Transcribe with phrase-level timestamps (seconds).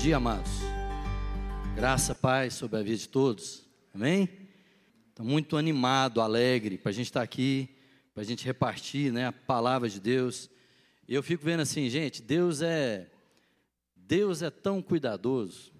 [0.00, 0.50] dia, amados.
[1.76, 3.68] Graça, paz sobre a vida de todos.
[3.92, 4.30] Amém?
[5.10, 7.68] Estou muito animado, alegre para a gente estar aqui,
[8.14, 10.48] para a gente repartir né, a palavra de Deus.
[11.06, 13.10] E eu fico vendo assim, gente, Deus é
[13.94, 15.70] Deus é tão cuidadoso,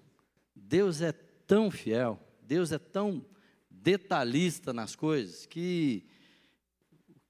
[0.55, 3.25] Deus é tão fiel, Deus é tão
[3.71, 6.05] detalhista nas coisas que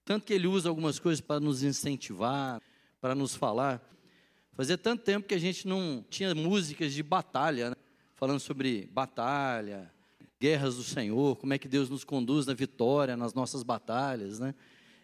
[0.04, 2.62] tanto que ele usa algumas coisas para nos incentivar,
[3.00, 3.82] para nos falar.
[4.62, 7.76] Fazia tanto tempo que a gente não tinha músicas de batalha, né?
[8.14, 9.92] falando sobre batalha,
[10.40, 14.54] guerras do Senhor, como é que Deus nos conduz na vitória nas nossas batalhas, né?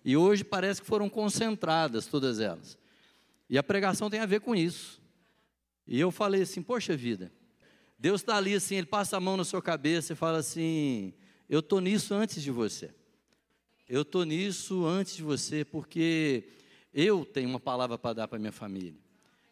[0.05, 2.77] E hoje parece que foram concentradas todas elas.
[3.49, 5.01] E a pregação tem a ver com isso.
[5.87, 7.31] E eu falei assim, poxa vida,
[7.97, 11.15] Deus está ali assim, Ele passa a mão na sua cabeça e fala assim,
[11.49, 12.93] eu estou nisso antes de você.
[13.89, 16.47] Eu estou nisso antes de você, porque
[16.93, 19.06] eu tenho uma palavra para dar para minha família.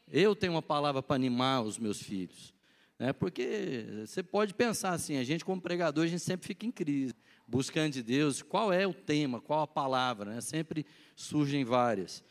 [0.08, 2.54] Eu tenho uma palavra para animar os meus filhos.
[3.00, 3.12] Né?
[3.12, 7.13] Porque você pode pensar assim, a gente como pregador, a gente sempre fica em crise,
[7.48, 10.41] buscando de Deus, qual é o tema, qual a palavra, né?
[10.41, 10.85] sempre
[11.16, 12.24] surgem várias.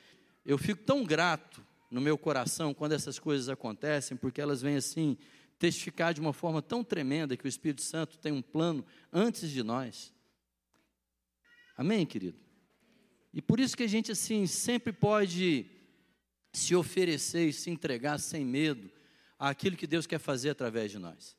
[0.45, 5.17] Eu fico tão grato no meu coração quando essas coisas acontecem, porque elas vêm assim,
[5.59, 9.63] testificar de uma forma tão tremenda que o Espírito Santo tem um plano antes de
[9.63, 10.13] nós.
[11.77, 12.39] Amém, querido?
[13.33, 15.67] E por isso que a gente assim sempre pode
[16.59, 18.91] se oferecer e se entregar sem medo
[19.39, 21.37] àquilo que Deus quer fazer através de nós.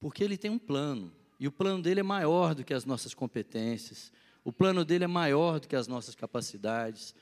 [0.00, 3.14] Porque Ele tem um plano, e o plano dele é maior do que as nossas
[3.14, 4.12] competências,
[4.44, 7.14] o plano dele é maior do que as nossas capacidades.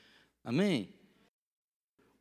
[0.43, 0.93] Amém?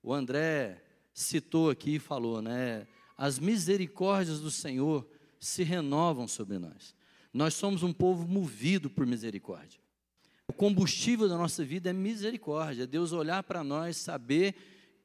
[0.03, 0.83] O André
[1.15, 2.87] citou aqui e falou, né?
[3.17, 6.95] As misericórdias do Senhor se renovam sobre nós.
[7.33, 9.81] Nós somos um povo movido por misericórdia.
[10.49, 14.55] O combustível da nossa vida é misericórdia, é Deus olhar para nós, saber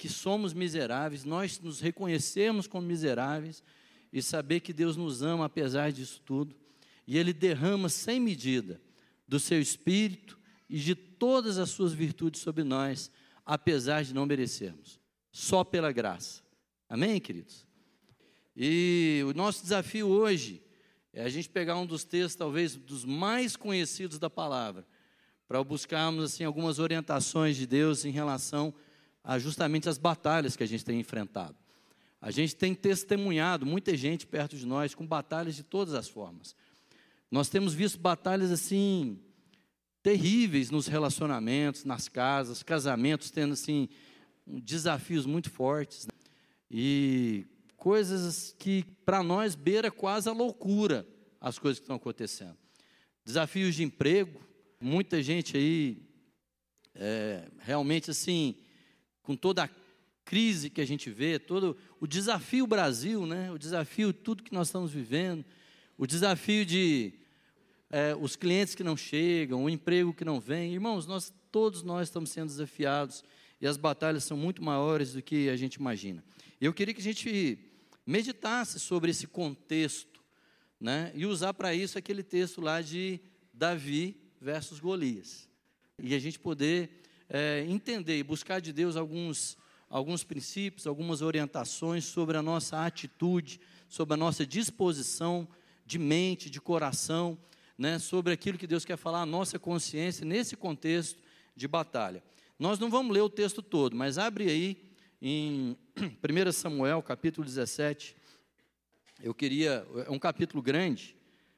[0.02, 3.64] que somos miseráveis, nós nos reconhecemos como miseráveis
[4.12, 6.56] e saber que Deus nos ama apesar disso tudo.
[7.06, 8.82] E Ele derrama sem medida
[9.28, 13.12] do seu espírito e de todas as suas virtudes sobre nós,
[13.46, 15.00] apesar de não merecermos,
[15.32, 16.42] só pela graça.
[16.90, 17.68] Amém, queridos?
[18.58, 20.64] E o nosso desafio hoje
[21.14, 24.84] é a gente pegar um dos textos, talvez dos mais conhecidos da palavra,
[25.48, 28.91] para buscarmos assim algumas orientações de Deus em relação a
[29.24, 31.56] a justamente as batalhas que a gente tem enfrentado.
[32.22, 36.56] A gente tem testemunhado muita gente perto de nós com batalhas de todas as formas.
[37.32, 39.20] Nós temos visto batalhas assim
[40.04, 43.88] terríveis nos relacionamentos, nas casas, casamentos tendo assim
[44.46, 46.12] desafios muito fortes né?
[46.70, 47.46] e
[47.78, 51.08] coisas que para nós beira quase a loucura
[51.40, 52.58] as coisas que estão acontecendo.
[53.26, 54.40] Desafios de emprego,
[54.80, 56.04] muita gente aí
[56.94, 58.56] é, realmente assim
[59.32, 59.70] com toda a
[60.26, 63.50] crise que a gente vê, todo o desafio Brasil, né?
[63.50, 65.46] o desafio tudo que nós estamos vivendo,
[65.98, 67.14] o desafio de
[67.90, 70.74] é, os clientes que não chegam, o emprego que não vem.
[70.74, 73.24] Irmãos, nós todos nós estamos sendo desafiados
[73.62, 76.22] e as batalhas são muito maiores do que a gente imagina.
[76.60, 77.58] Eu queria que a gente
[78.06, 80.22] meditasse sobre esse contexto,
[80.78, 81.14] né?
[81.16, 83.18] E usar para isso aquele texto lá de
[83.54, 85.48] Davi versus Golias.
[85.98, 87.01] E a gente poder
[87.34, 89.58] é, entender e buscar de Deus alguns,
[89.90, 95.48] alguns princípios, algumas orientações sobre a nossa atitude, sobre a nossa disposição
[95.86, 97.40] de mente, de coração,
[97.78, 101.18] né, sobre aquilo que Deus quer falar, a nossa consciência nesse contexto
[101.56, 102.22] de batalha.
[102.60, 104.78] Nós não vamos ler o texto todo, mas abre aí
[105.22, 108.14] em 1 Samuel, capítulo 17.
[109.24, 111.16] Eu queria, é um capítulo grande,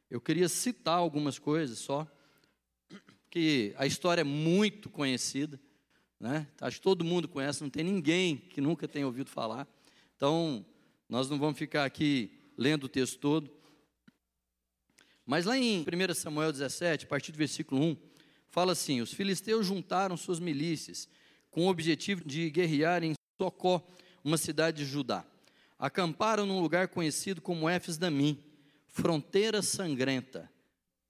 [0.07, 2.07] eu queria citar algumas coisas só
[3.33, 5.59] que a história é muito conhecida,
[6.19, 6.45] né?
[6.61, 9.67] Acho que todo mundo conhece, não tem ninguém que nunca tenha ouvido falar.
[10.15, 10.63] Então,
[11.09, 13.49] nós não vamos ficar aqui lendo o texto todo.
[15.25, 17.97] Mas lá em 1 Samuel 17, a partir do versículo 1,
[18.51, 21.09] fala assim: Os filisteus juntaram suas milícias
[21.49, 23.83] com o objetivo de guerrear em Socó,
[24.23, 25.25] uma cidade de Judá.
[25.79, 28.37] Acamparam num lugar conhecido como Éfes Damim,
[28.85, 30.47] fronteira sangrenta,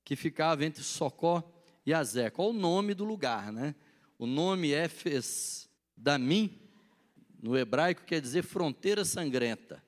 [0.06, 1.50] que ficava entre Socó
[1.86, 2.30] e Azé.
[2.30, 3.76] Qual o nome do lugar, né?
[4.18, 6.60] O nome Éfes Damim,
[7.42, 9.84] no hebraico, quer dizer fronteira sangrenta.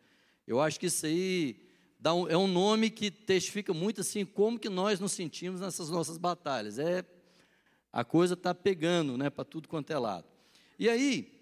[0.45, 1.65] Eu acho que isso aí
[2.05, 6.17] um, é um nome que testifica muito assim como que nós nos sentimos nessas nossas
[6.17, 6.77] batalhas.
[6.77, 7.05] É
[7.91, 10.27] a coisa está pegando, né, para tudo quanto é lado.
[10.77, 11.35] E aí,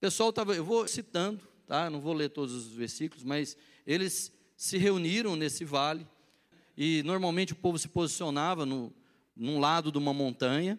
[0.00, 1.90] pessoal estava, eu vou citando, tá?
[1.90, 6.06] Não vou ler todos os versículos, mas eles se reuniram nesse vale
[6.76, 8.92] e normalmente o povo se posicionava no,
[9.38, 10.78] num lado de uma montanha,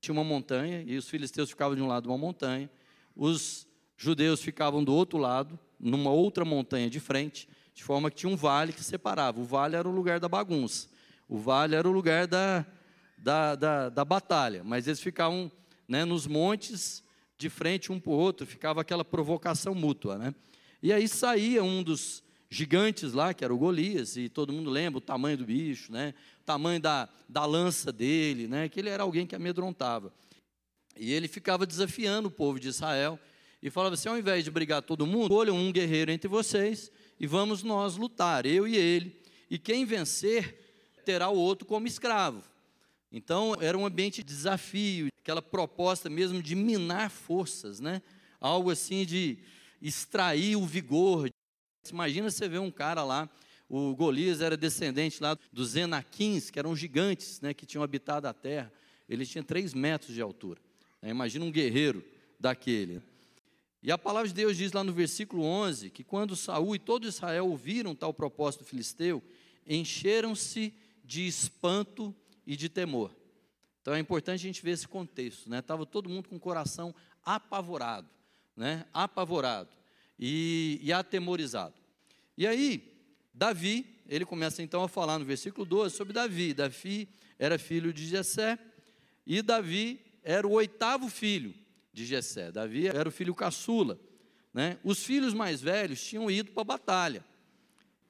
[0.00, 2.70] tinha uma montanha, e os filisteus ficavam de um lado de uma montanha,
[3.14, 3.66] os
[3.96, 8.36] judeus ficavam do outro lado, numa outra montanha de frente, de forma que tinha um
[8.36, 9.40] vale que separava.
[9.40, 10.88] O vale era o lugar da bagunça,
[11.28, 12.64] o vale era o lugar da,
[13.18, 15.50] da, da, da batalha, mas eles ficavam
[15.88, 17.02] né, nos montes
[17.36, 20.16] de frente um para o outro, ficava aquela provocação mútua.
[20.16, 20.34] Né?
[20.82, 24.98] E aí saía um dos gigantes lá, que era o Golias, e todo mundo lembra
[24.98, 26.14] o tamanho do bicho, né?
[26.40, 28.68] o tamanho da, da lança dele, né?
[28.68, 30.12] que ele era alguém que amedrontava.
[30.96, 33.18] E ele ficava desafiando o povo de Israel,
[33.62, 37.26] e falava assim: ao invés de brigar todo mundo, escolham um guerreiro entre vocês, e
[37.26, 42.42] vamos nós lutar, eu e ele, e quem vencer terá o outro como escravo.
[43.10, 48.02] Então, era um ambiente de desafio, aquela proposta mesmo de minar forças, né?
[48.40, 49.38] Algo assim de
[49.80, 51.30] extrair o vigor.
[51.90, 53.28] Imagina você ver um cara lá,
[53.68, 58.32] o Golias era descendente lá dos Enaquins, que eram gigantes, né, que tinham habitado a
[58.32, 58.72] terra.
[59.08, 60.60] Ele tinha três metros de altura.
[61.02, 62.04] Imagina um guerreiro
[62.40, 63.02] daquele.
[63.82, 67.06] E a palavra de Deus diz lá no versículo 11 que quando Saul e todo
[67.06, 69.22] Israel ouviram tal propósito filisteu,
[69.66, 70.74] encheram-se
[71.04, 72.14] de espanto
[72.46, 73.14] e de temor.
[73.80, 75.62] Então é importante a gente ver esse contexto, né?
[75.62, 78.08] Tava todo mundo com o coração apavorado,
[78.56, 78.84] né?
[78.92, 79.77] Apavorado
[80.18, 81.74] e, e atemorizado.
[82.36, 82.92] E aí
[83.32, 86.52] Davi, ele começa então a falar no versículo 12 sobre Davi.
[86.52, 88.58] Davi era filho de Jessé
[89.26, 91.54] e Davi era o oitavo filho
[91.92, 92.50] de Jessé.
[92.50, 93.98] Davi era o filho caçula.
[94.52, 94.78] Né?
[94.82, 97.24] Os filhos mais velhos tinham ido para a batalha.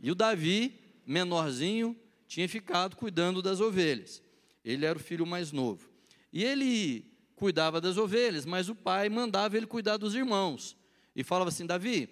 [0.00, 1.96] E o Davi, menorzinho,
[2.26, 4.22] tinha ficado cuidando das ovelhas.
[4.64, 5.90] Ele era o filho mais novo.
[6.32, 7.04] E ele
[7.34, 10.76] cuidava das ovelhas, mas o pai mandava ele cuidar dos irmãos.
[11.14, 12.08] E falava assim: Davi,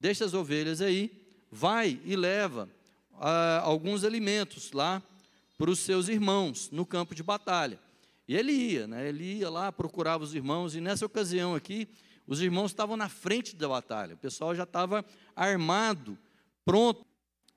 [0.00, 1.10] deixa as ovelhas aí,
[1.50, 2.68] vai e leva
[3.14, 5.02] ah, alguns alimentos lá
[5.56, 7.78] para os seus irmãos no campo de batalha.
[8.28, 9.08] E ele ia, né?
[9.08, 11.88] ele ia lá, procurava os irmãos, e nessa ocasião aqui,
[12.26, 15.04] os irmãos estavam na frente da batalha, o pessoal já estava
[15.34, 16.18] armado,
[16.64, 17.06] pronto,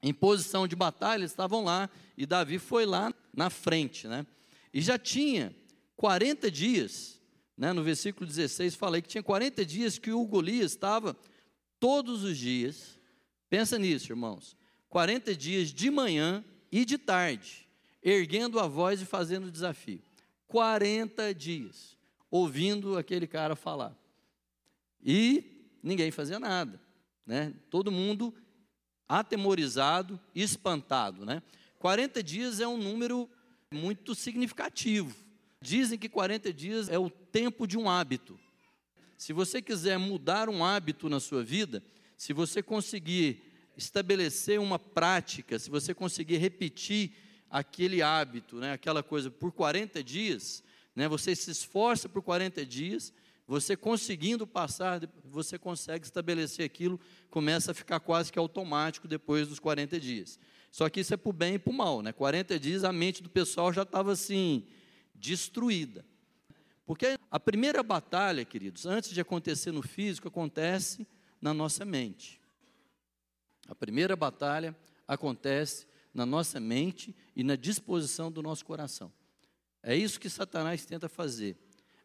[0.01, 4.25] em posição de batalha, estavam lá, e Davi foi lá na frente, né?
[4.71, 5.53] E já tinha
[5.97, 7.18] 40 dias,
[7.59, 7.73] né?
[7.73, 11.13] no versículo 16 falei que tinha 40 dias que o Golias estava
[11.77, 12.97] todos os dias,
[13.49, 14.55] pensa nisso, irmãos,
[14.87, 17.67] 40 dias de manhã e de tarde,
[18.01, 20.01] erguendo a voz e fazendo o desafio.
[20.47, 21.97] 40 dias
[22.31, 23.95] ouvindo aquele cara falar.
[25.03, 26.79] E ninguém fazia nada,
[27.25, 27.53] né?
[27.69, 28.33] Todo mundo
[29.07, 31.43] atemorizado, espantado, né?
[31.77, 33.29] 40 dias é um número
[33.71, 35.15] muito significativo.
[35.61, 38.39] Dizem que 40 dias é o tempo de um hábito.
[39.17, 41.83] Se você quiser mudar um hábito na sua vida,
[42.15, 43.41] se você conseguir
[43.75, 47.11] estabelecer uma prática, se você conseguir repetir
[47.49, 50.63] aquele hábito, né, aquela coisa por 40 dias,
[50.95, 53.11] né, você se esforça por 40 dias,
[53.47, 59.59] você conseguindo passar, você consegue estabelecer aquilo, começa a ficar quase que automático depois dos
[59.59, 60.39] 40 dias.
[60.71, 62.13] Só que isso é para o bem e para o mal, né?
[62.13, 64.67] 40 dias a mente do pessoal já estava assim,
[65.19, 66.05] destruída.
[66.85, 71.05] Porque a primeira batalha, queridos, antes de acontecer no físico, acontece
[71.39, 72.41] na nossa mente.
[73.67, 74.75] A primeira batalha
[75.07, 79.13] acontece na nossa mente e na disposição do nosso coração.
[79.83, 81.55] É isso que Satanás tenta fazer.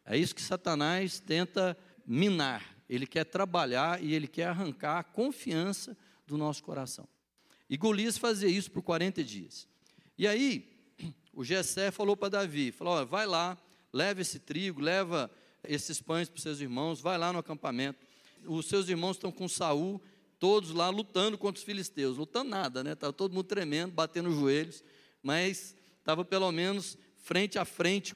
[0.05, 1.75] É isso que Satanás tenta
[2.05, 2.75] minar.
[2.87, 7.07] Ele quer trabalhar e ele quer arrancar a confiança do nosso coração.
[7.67, 9.67] E Golias fazia isso por 40 dias.
[10.17, 10.74] E aí,
[11.35, 13.57] o Jessé falou para Davi, falou, vai lá,
[13.91, 15.29] leva esse trigo, leva
[15.63, 17.99] esses pães para os seus irmãos, vai lá no acampamento.
[18.45, 20.01] Os seus irmãos estão com Saul
[20.39, 22.17] todos lá lutando contra os filisteus.
[22.17, 22.93] Lutando nada, né?
[22.93, 24.83] Estava todo mundo tremendo, batendo os joelhos,
[25.21, 28.15] mas estava pelo menos frente a frente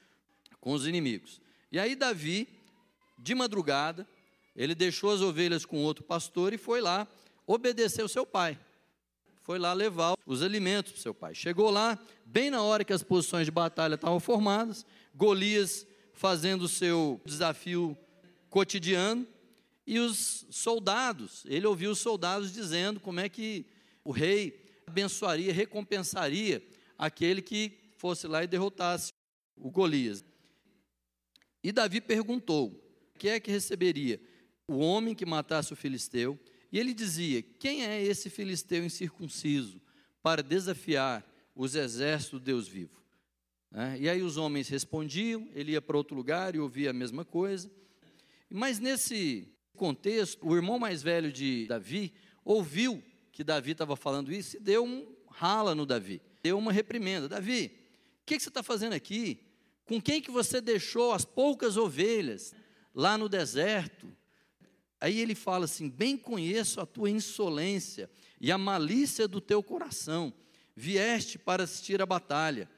[0.60, 1.40] com os inimigos.
[1.70, 2.48] E aí Davi,
[3.18, 4.08] de madrugada,
[4.56, 7.06] ele deixou as ovelhas com outro pastor e foi lá
[7.46, 8.58] obedecer o seu pai.
[9.50, 11.34] Foi lá levar os alimentos para seu pai.
[11.34, 16.68] Chegou lá, bem na hora que as posições de batalha estavam formadas, Golias fazendo o
[16.68, 17.98] seu desafio
[18.48, 19.26] cotidiano,
[19.84, 23.66] e os soldados, ele ouviu os soldados dizendo como é que
[24.04, 26.64] o rei abençoaria, recompensaria
[26.96, 29.10] aquele que fosse lá e derrotasse
[29.56, 30.24] o Golias.
[31.60, 32.80] E Davi perguntou:
[33.18, 34.20] quem é que receberia?
[34.68, 36.38] O homem que matasse o filisteu.
[36.72, 39.80] E ele dizia: Quem é esse filisteu incircunciso
[40.22, 43.00] para desafiar os exércitos do Deus vivo?
[43.72, 47.24] É, e aí os homens respondiam, ele ia para outro lugar e ouvia a mesma
[47.24, 47.70] coisa.
[48.48, 52.12] Mas nesse contexto, o irmão mais velho de Davi
[52.44, 57.28] ouviu que Davi estava falando isso e deu um rala no Davi, deu uma reprimenda.
[57.28, 57.66] Davi,
[58.22, 59.40] o que, que, você está fazendo aqui?
[59.86, 62.52] Com quem que você deixou as poucas ovelhas
[62.92, 64.12] lá no deserto?
[65.00, 70.32] Aí ele fala assim: Bem conheço a tua insolência e a malícia do teu coração.
[70.76, 72.68] Vieste para assistir a batalha.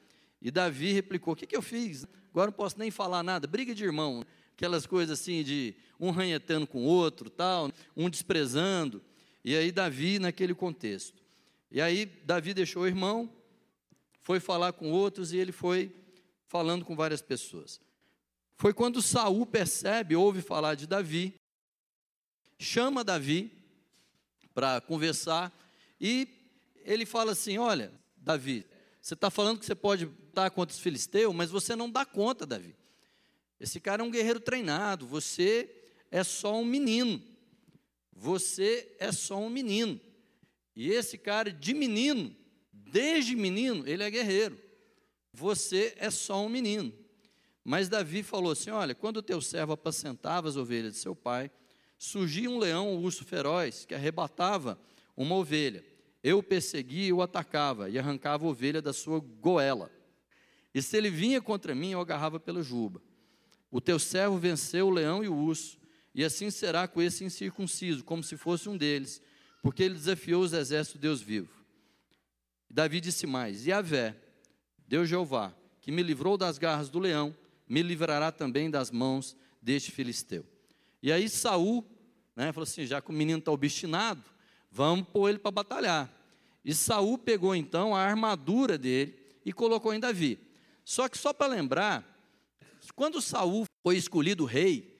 [0.41, 2.05] E Davi replicou: O que, que eu fiz?
[2.31, 3.47] Agora não posso nem falar nada.
[3.47, 4.25] Briga de irmão.
[4.55, 9.01] Aquelas coisas assim de um ranhetando com o outro, tal, um desprezando.
[9.43, 11.21] E aí Davi naquele contexto.
[11.69, 13.29] E aí Davi deixou o irmão,
[14.21, 15.91] foi falar com outros e ele foi
[16.47, 17.81] falando com várias pessoas.
[18.55, 21.33] Foi quando Saul percebe, ouve falar de Davi,
[22.63, 23.51] chama Davi
[24.53, 25.51] para conversar
[25.99, 26.27] e
[26.85, 28.65] ele fala assim: Olha, Davi,
[29.01, 32.45] você está falando que você pode estar contra os filisteus, mas você não dá conta,
[32.45, 32.75] Davi.
[33.59, 35.69] Esse cara é um guerreiro treinado, você
[36.11, 37.21] é só um menino.
[38.15, 39.99] Você é só um menino.
[40.75, 42.35] E esse cara, de menino,
[42.71, 44.57] desde menino, ele é guerreiro.
[45.33, 46.93] Você é só um menino.
[47.63, 51.49] Mas Davi falou assim: Olha, quando o teu servo apacentava as ovelhas de seu pai,
[52.03, 54.77] surgia um leão, um urso feroz, que arrebatava
[55.15, 55.85] uma ovelha.
[56.21, 59.89] Eu o perseguia e o atacava, e arrancava a ovelha da sua goela.
[60.73, 63.01] E se ele vinha contra mim, eu agarrava pela juba.
[63.71, 65.77] O teu servo venceu o leão e o urso,
[66.13, 69.21] e assim será com esse incircunciso, como se fosse um deles,
[69.61, 71.53] porque ele desafiou os exércitos do Deus vivo.
[72.69, 74.13] Davi disse mais: E a Vé,
[74.85, 77.35] Deus Jeová, que me livrou das garras do leão,
[77.67, 80.45] me livrará também das mãos deste filisteu.
[81.01, 81.85] E aí Saul,
[82.35, 84.23] né, falou assim, já que o menino está obstinado,
[84.71, 86.11] vamos pôr ele para batalhar.
[86.63, 90.39] E Saul pegou então a armadura dele e colocou em Davi.
[90.83, 92.03] Só que só para lembrar,
[92.95, 94.97] quando Saul foi escolhido rei,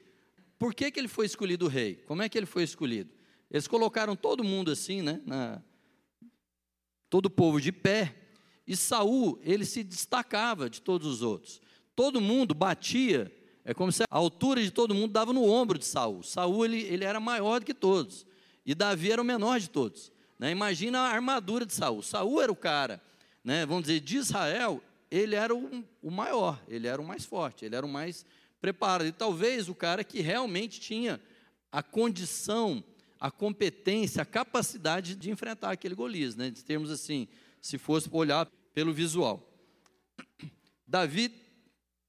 [0.60, 1.96] por que, que ele foi escolhido rei?
[1.96, 3.12] Como é que ele foi escolhido?
[3.50, 5.62] Eles colocaram todo mundo assim, né, na,
[7.10, 8.16] todo o povo de pé,
[8.66, 11.62] e Saul, ele se destacava de todos os outros.
[11.96, 13.32] Todo mundo batia
[13.66, 16.22] é como se a altura de todo mundo dava no ombro de Saul.
[16.22, 18.26] Saul ele, ele era maior do que todos.
[18.66, 20.12] E Davi era o menor de todos.
[20.38, 20.52] Né?
[20.52, 22.02] Imagina a armadura de Saul.
[22.02, 23.02] Saul era o cara,
[23.44, 23.66] né?
[23.66, 27.76] vamos dizer, de Israel, ele era o, o maior, ele era o mais forte, ele
[27.76, 28.26] era o mais
[28.60, 29.08] preparado.
[29.08, 31.22] E talvez o cara que realmente tinha
[31.72, 32.84] a condição,
[33.20, 36.50] a competência, a capacidade de enfrentar aquele Golias, né?
[36.50, 37.30] de termos assim,
[37.62, 39.50] se fosse olhar pelo visual.
[40.86, 41.43] Davi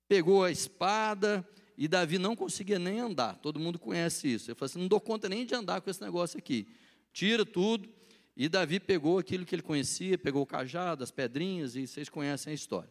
[0.09, 1.47] pegou a espada
[1.77, 3.37] e Davi não conseguia nem andar.
[3.39, 4.51] Todo mundo conhece isso.
[4.51, 6.67] Ele falou assim: não dou conta nem de andar com esse negócio aqui.
[7.13, 7.89] Tira tudo.
[8.37, 12.51] E Davi pegou aquilo que ele conhecia, pegou o cajado, as pedrinhas, e vocês conhecem
[12.51, 12.91] a história.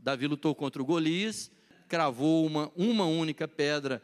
[0.00, 1.50] Davi lutou contra o Golias,
[1.86, 4.02] cravou uma, uma única pedra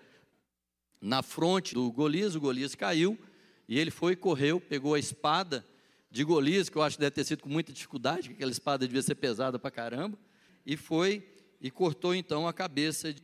[1.01, 3.19] na fronte do Golias, o Golias caiu,
[3.67, 5.65] e ele foi, correu, pegou a espada
[6.11, 8.87] de Golias, que eu acho que deve ter sido com muita dificuldade, porque aquela espada
[8.87, 10.19] devia ser pesada para caramba,
[10.67, 11.27] e foi
[11.61, 13.15] e cortou então a cabeça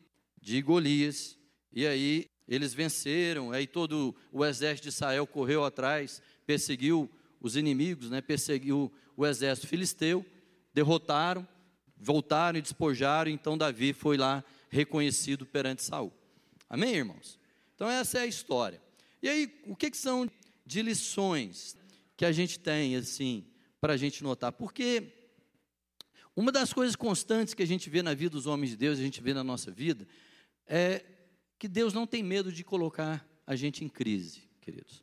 [0.41, 1.39] de Golias.
[1.73, 8.11] E aí eles venceram, aí todo o exército de Israel correu atrás, perseguiu os inimigos,
[8.11, 10.25] né, perseguiu o exército filisteu,
[10.73, 11.47] derrotaram,
[11.97, 16.13] voltaram e despojaram, então Davi foi lá reconhecido perante Saul.
[16.69, 17.39] Amém, irmãos?
[17.75, 18.81] Então essa é a história.
[19.23, 20.31] E aí, o que, que são
[20.65, 21.77] de lições
[22.17, 23.45] que a gente tem, assim,
[23.81, 24.53] para a gente notar?
[24.53, 25.16] Porque
[26.37, 29.03] uma das coisas constantes que a gente vê na vida dos homens de Deus, a
[29.03, 30.07] gente vê na nossa vida,
[30.67, 31.03] é
[31.59, 35.03] que Deus não tem medo de colocar a gente em crise, queridos.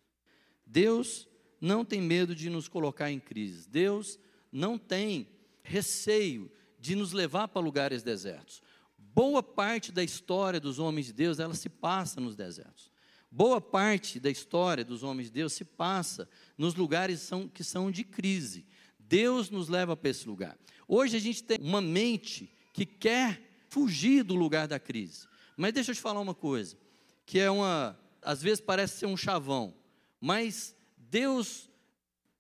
[0.66, 1.28] Deus
[1.60, 3.68] não tem medo de nos colocar em crise.
[3.68, 4.20] Deus
[4.52, 5.28] não tem
[5.64, 8.62] receio de nos levar para lugares desertos.
[8.98, 12.92] Boa parte da história dos homens de Deus, ela se passa nos desertos.
[13.32, 18.04] Boa parte da história dos homens de Deus se passa nos lugares que são de
[18.04, 18.66] crise.
[19.14, 20.58] Deus nos leva para esse lugar.
[20.88, 23.40] Hoje a gente tem uma mente que quer
[23.70, 25.28] fugir do lugar da crise.
[25.56, 26.76] Mas deixa eu te falar uma coisa,
[27.24, 29.72] que é uma, às vezes parece ser um chavão,
[30.20, 31.70] mas Deus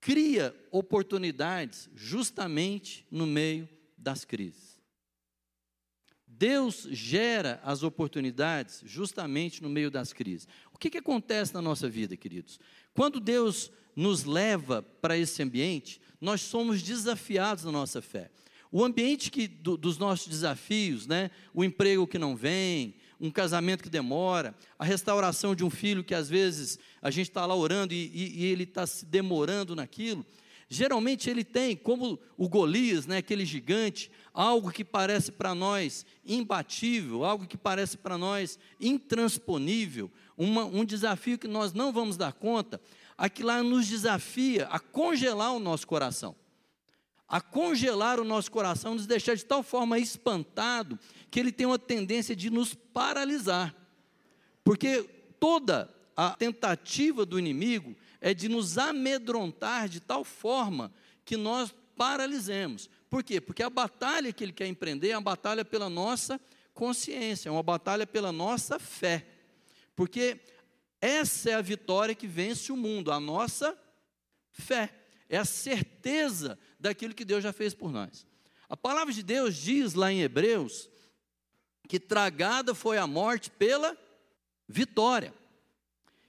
[0.02, 4.82] cria oportunidades justamente no meio das crises.
[6.26, 10.48] Deus gera as oportunidades justamente no meio das crises.
[10.74, 12.60] O que, que acontece na nossa vida, queridos?
[12.96, 18.32] Quando Deus nos leva para esse ambiente, nós somos desafiados na nossa fé.
[18.72, 21.30] O ambiente que, do, dos nossos desafios, né?
[21.54, 26.16] o emprego que não vem, um casamento que demora, a restauração de um filho que
[26.16, 30.26] às vezes a gente está lá orando e, e, e ele está se demorando naquilo.
[30.70, 37.26] Geralmente ele tem, como o Golias, né, aquele gigante, algo que parece para nós imbatível,
[37.26, 42.82] algo que parece para nós intransponível, uma, um desafio que nós não vamos dar conta,
[43.24, 46.36] aquilo lá nos desafia a congelar o nosso coração.
[47.26, 51.00] A congelar o nosso coração, nos deixar de tal forma espantado,
[51.32, 53.74] que ele tem uma tendência de nos paralisar.
[54.62, 55.04] Porque
[55.40, 60.92] toda a tentativa do inimigo é de nos amedrontar de tal forma
[61.24, 62.90] que nós paralisemos.
[63.10, 63.40] Por quê?
[63.40, 66.42] Porque a batalha que ele quer empreender é uma batalha pela nossa
[66.74, 69.26] consciência, é uma batalha pela nossa fé.
[69.96, 70.42] Porque
[71.06, 73.78] essa é a vitória que vence o mundo, a nossa
[74.54, 74.90] fé.
[75.28, 78.26] É a certeza daquilo que Deus já fez por nós.
[78.70, 80.90] A palavra de Deus diz lá em Hebreus
[81.90, 83.98] que tragada foi a morte pela
[84.66, 85.34] vitória.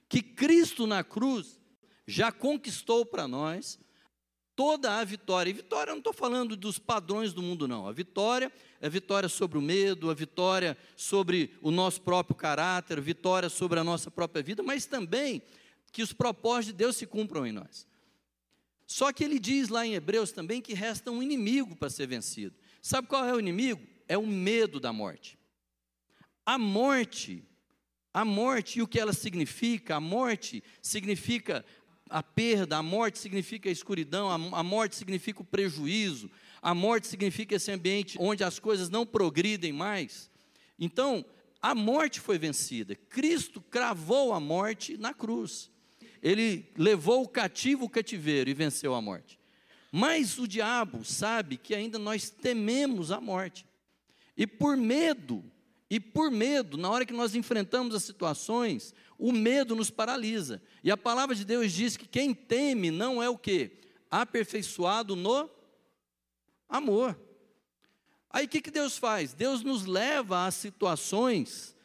[0.09, 1.57] Que Cristo na cruz
[2.05, 3.79] já conquistou para nós
[4.55, 5.49] toda a vitória.
[5.49, 7.87] E vitória, eu não estou falando dos padrões do mundo, não.
[7.87, 13.49] A vitória é vitória sobre o medo, a vitória sobre o nosso próprio caráter, vitória
[13.49, 15.41] sobre a nossa própria vida, mas também
[15.91, 17.87] que os propósitos de Deus se cumpram em nós.
[18.87, 22.55] Só que ele diz lá em Hebreus também que resta um inimigo para ser vencido.
[22.81, 23.81] Sabe qual é o inimigo?
[24.07, 25.39] É o medo da morte.
[26.45, 27.43] A morte,
[28.13, 31.65] a morte e o que ela significa, a morte significa
[32.09, 36.29] a perda, a morte significa a escuridão, a, a morte significa o prejuízo,
[36.61, 40.29] a morte significa esse ambiente onde as coisas não progridem mais.
[40.79, 41.25] Então,
[41.61, 42.95] a morte foi vencida.
[42.95, 45.71] Cristo cravou a morte na cruz.
[46.21, 49.39] Ele levou o cativo o cativeiro e venceu a morte.
[49.91, 53.65] Mas o diabo sabe que ainda nós tememos a morte.
[54.35, 55.43] E por medo,
[55.89, 60.61] e por medo, na hora que nós enfrentamos as situações, o medo nos paralisa.
[60.83, 63.79] E a palavra de Deus diz que quem teme não é o que?
[64.09, 65.49] Aperfeiçoado no
[66.67, 67.19] amor.
[68.31, 69.33] Aí o que, que Deus faz?
[69.33, 71.75] Deus nos leva a situações,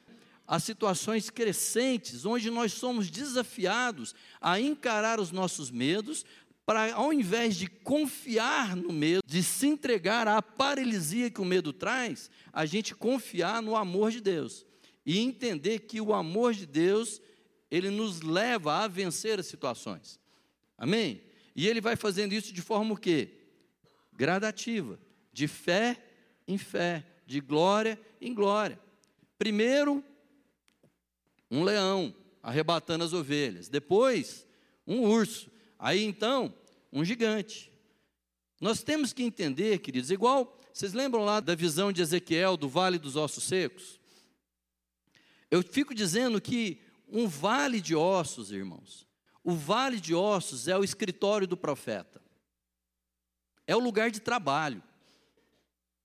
[0.46, 6.24] a situações crescentes, onde nós somos desafiados a encarar os nossos medos,
[6.70, 11.72] para ao invés de confiar no medo, de se entregar à paralisia que o medo
[11.72, 14.64] traz, a gente confiar no amor de Deus
[15.04, 17.20] e entender que o amor de Deus,
[17.72, 20.20] ele nos leva a vencer as situações.
[20.78, 21.20] Amém?
[21.56, 23.30] E ele vai fazendo isso de forma o quê?
[24.12, 24.96] Gradativa,
[25.32, 26.00] de fé
[26.46, 28.78] em fé, de glória em glória.
[29.36, 30.04] Primeiro,
[31.50, 33.68] um leão arrebatando as ovelhas.
[33.68, 34.46] Depois,
[34.86, 35.50] um urso.
[35.76, 36.54] Aí então,
[36.92, 37.72] um gigante.
[38.60, 42.98] Nós temos que entender, queridos, igual, vocês lembram lá da visão de Ezequiel do vale
[42.98, 43.98] dos ossos secos?
[45.50, 49.06] Eu fico dizendo que um vale de ossos, irmãos,
[49.42, 52.22] o vale de ossos é o escritório do profeta,
[53.66, 54.82] é o lugar de trabalho.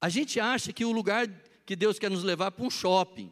[0.02, 1.28] A gente acha que o lugar
[1.66, 3.32] que Deus quer nos levar para um shopping,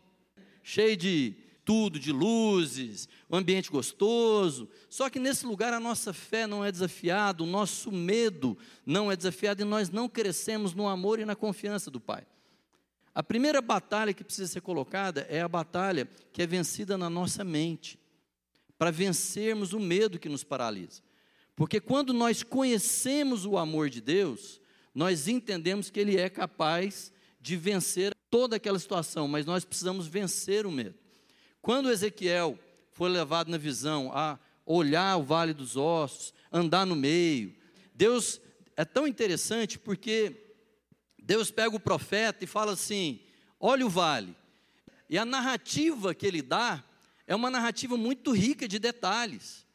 [0.61, 4.69] cheio de tudo, de luzes, um ambiente gostoso.
[4.89, 9.15] Só que nesse lugar a nossa fé não é desafiada, o nosso medo não é
[9.15, 12.25] desafiado e nós não crescemos no amor e na confiança do Pai.
[13.15, 17.43] A primeira batalha que precisa ser colocada é a batalha que é vencida na nossa
[17.43, 17.99] mente,
[18.77, 21.01] para vencermos o medo que nos paralisa.
[21.55, 24.59] Porque quando nós conhecemos o amor de Deus,
[24.93, 30.65] nós entendemos que Ele é capaz de vencer toda aquela situação, mas nós precisamos vencer
[30.65, 31.02] o medo.
[31.63, 32.59] Quando Ezequiel
[32.91, 37.55] foi levado na visão a olhar o vale dos ossos, andar no meio,
[37.95, 38.41] Deus
[38.75, 40.57] é tão interessante porque
[41.17, 43.21] Deus pega o profeta e fala assim:
[43.57, 44.35] olha o vale.
[45.09, 46.83] E a narrativa que ele dá
[47.25, 49.65] é uma narrativa muito rica de detalhes.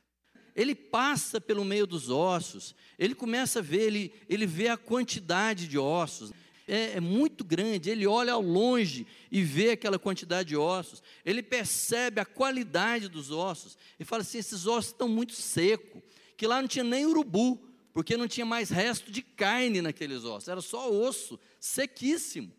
[0.55, 5.67] Ele passa pelo meio dos ossos, ele começa a ver, ele, ele vê a quantidade
[5.67, 6.35] de ossos.
[6.71, 11.43] É, é, muito grande, ele olha ao longe e vê aquela quantidade de ossos, ele
[11.43, 16.03] percebe a qualidade dos ossos, e fala assim: esses ossos estão muito secos,
[16.37, 17.59] que lá não tinha nem urubu,
[17.95, 22.53] porque não tinha mais resto de carne naqueles ossos, era só osso, sequíssimo.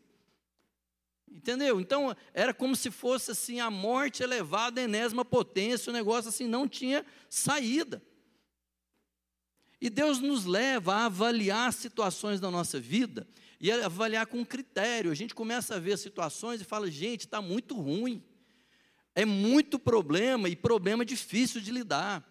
[1.32, 1.80] Entendeu?
[1.80, 6.48] Então, era como se fosse assim a morte elevada à enésima potência, o negócio assim
[6.48, 8.02] não tinha saída.
[9.80, 13.28] E Deus nos leva a avaliar situações da nossa vida
[13.60, 15.12] e a avaliar com critério.
[15.12, 18.24] A gente começa a ver situações e fala: gente, está muito ruim.
[19.16, 22.26] É muito problema e problema difícil de lidar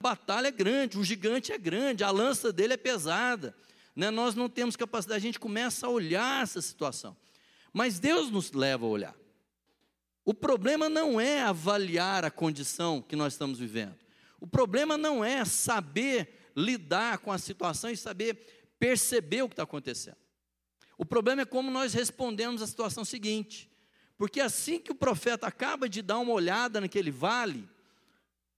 [0.00, 3.54] batalha é grande, o gigante é grande, a lança dele é pesada.
[3.94, 4.10] Né?
[4.10, 7.16] Nós não temos capacidade, a gente começa a olhar essa situação.
[7.72, 9.14] Mas Deus nos leva a olhar.
[10.24, 13.96] O problema não é avaliar a condição que nós estamos vivendo.
[14.40, 19.64] O problema não é saber lidar com a situação e saber perceber o que está
[19.64, 20.16] acontecendo.
[21.00, 23.70] O problema é como nós respondemos à situação seguinte.
[24.18, 27.66] Porque assim que o profeta acaba de dar uma olhada naquele vale,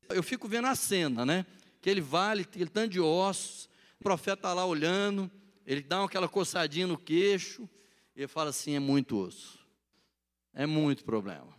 [0.09, 1.47] eu fico vendo a cena, né?
[1.79, 3.67] Aquele vale, aquele tanto de ossos,
[4.01, 5.31] o profeta está lá olhando,
[5.65, 7.63] ele dá aquela coçadinha no queixo,
[8.17, 9.61] e ele fala assim: é muito osso,
[10.53, 11.57] é muito problema.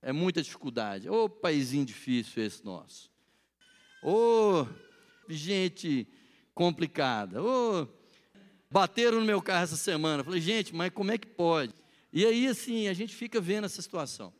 [0.00, 1.10] É muita dificuldade.
[1.10, 3.10] Ô, paizinho difícil esse nosso.
[4.02, 4.66] Ô,
[5.28, 6.08] gente
[6.54, 7.42] complicada.
[7.42, 7.86] Ô,
[8.72, 10.24] bateram no meu carro essa semana.
[10.24, 11.74] Falei, gente, mas como é que pode?
[12.12, 14.32] E aí, assim, a gente fica vendo essa situação.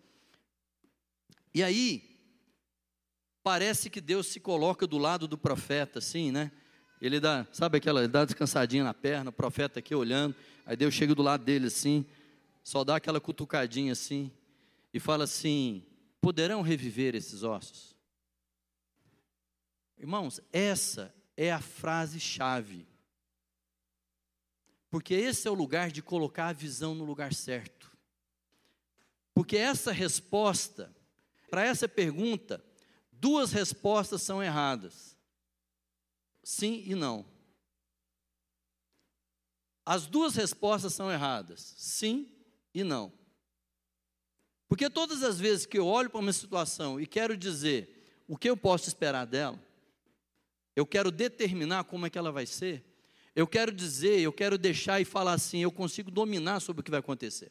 [1.55, 2.19] E aí,
[3.43, 6.51] parece que Deus se coloca do lado do profeta, assim, né?
[7.01, 10.95] Ele dá, sabe aquela, ele dá descansadinha na perna, o profeta aqui olhando, aí Deus
[10.95, 12.07] chega do lado dele assim,
[12.63, 14.31] só dá aquela cutucadinha assim,
[14.95, 15.85] e fala assim:
[16.21, 17.97] poderão reviver esses ossos?
[19.99, 22.87] Irmãos, essa é a frase-chave.
[24.93, 27.91] Porque esse é o lugar de colocar a visão no lugar certo.
[29.35, 30.95] Porque essa resposta,
[31.51, 32.65] para essa pergunta,
[33.11, 35.13] duas respostas são erradas
[36.43, 37.25] sim e não.
[39.85, 42.31] As duas respostas são erradas, sim
[42.75, 43.13] e não.
[44.69, 48.49] Porque todas as vezes que eu olho para uma situação e quero dizer o que
[48.49, 49.61] eu posso esperar dela,
[50.75, 52.85] eu quero determinar como é que ela vai ser,
[53.35, 56.91] eu quero dizer, eu quero deixar e falar assim, eu consigo dominar sobre o que
[56.91, 57.51] vai acontecer.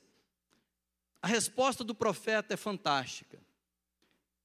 [1.21, 3.39] A resposta do profeta é fantástica.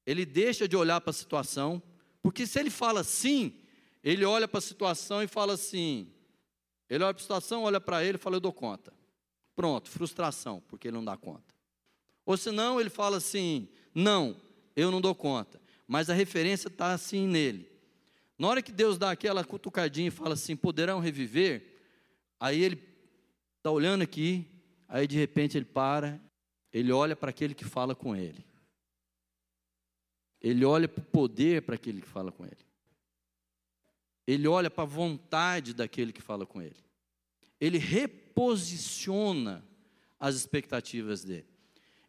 [0.06, 1.82] Ele deixa de olhar para a situação,
[2.22, 3.54] porque se ele fala sim,
[4.02, 6.08] ele olha para a situação e fala assim:
[6.88, 8.92] ele olha para a situação, olha para ele e fala, eu dou conta.
[9.54, 11.54] Pronto, frustração, porque ele não dá conta.
[12.24, 14.36] Ou senão ele fala assim: não,
[14.74, 15.60] eu não dou conta.
[15.88, 17.75] Mas a referência está assim nele.
[18.38, 21.64] Na hora que Deus dá aquela cutucadinha e fala assim: poderão reviver,
[22.38, 22.82] aí ele
[23.56, 24.46] está olhando aqui,
[24.88, 26.20] aí de repente ele para,
[26.72, 28.44] ele olha para aquele que fala com ele.
[30.40, 32.66] Ele olha para o poder para aquele que fala com ele.
[34.26, 36.76] Ele olha para a vontade daquele que fala com ele.
[37.60, 39.64] Ele reposiciona
[40.20, 41.46] as expectativas dele.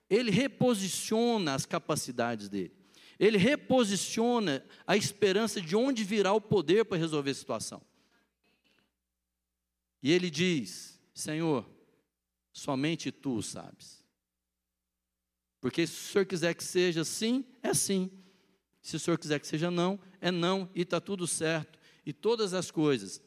[0.09, 2.76] Ele reposiciona as capacidades dele.
[3.19, 7.81] Ele reposiciona a esperança de onde virá o poder para resolver a situação.
[10.01, 11.67] E ele diz: Senhor,
[12.53, 14.03] somente tu sabes.
[15.59, 18.11] Porque se o Senhor quiser que seja sim, é sim.
[18.81, 21.79] Se o Senhor quiser que seja não, é não, e está tudo certo.
[22.05, 23.21] E todas as coisas,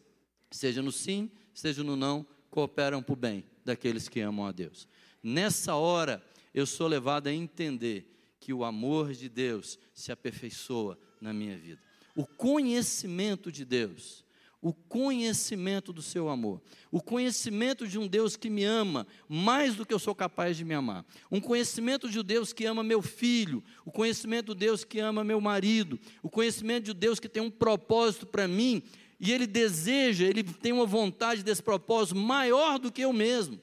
[0.51, 4.89] seja no sim, seja no não, cooperam para o bem daqueles que amam a Deus.
[5.23, 6.25] Nessa hora,
[6.55, 11.81] eu sou levado a entender que o amor de Deus se aperfeiçoa na minha vida.
[12.17, 14.25] O conhecimento de Deus,
[14.63, 19.87] o conhecimento do seu amor, o conhecimento de um Deus que me ama mais do
[19.87, 23.01] que eu sou capaz de me amar, um conhecimento de um Deus que ama meu
[23.03, 27.43] filho, o conhecimento de Deus que ama meu marido, o conhecimento de Deus que tem
[27.43, 28.83] um propósito para mim
[29.21, 33.61] e ele deseja, ele tem uma vontade desse propósito maior do que eu mesmo.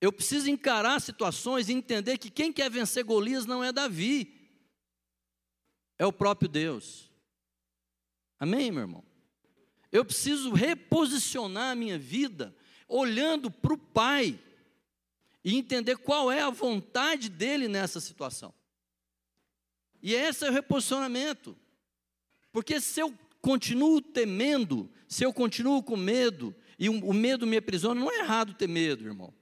[0.00, 4.38] Eu preciso encarar situações e entender que quem quer vencer Golias não é Davi,
[5.98, 7.10] é o próprio Deus.
[8.38, 9.04] Amém, meu irmão?
[9.90, 12.54] Eu preciso reposicionar a minha vida
[12.86, 14.38] olhando para o Pai
[15.44, 18.54] e entender qual é a vontade dele nessa situação.
[20.00, 21.56] E esse é o reposicionamento.
[22.52, 28.00] Porque se eu continuo temendo, se eu continuo com medo, e o medo me aprisiona,
[28.00, 29.34] não é errado ter medo, irmão.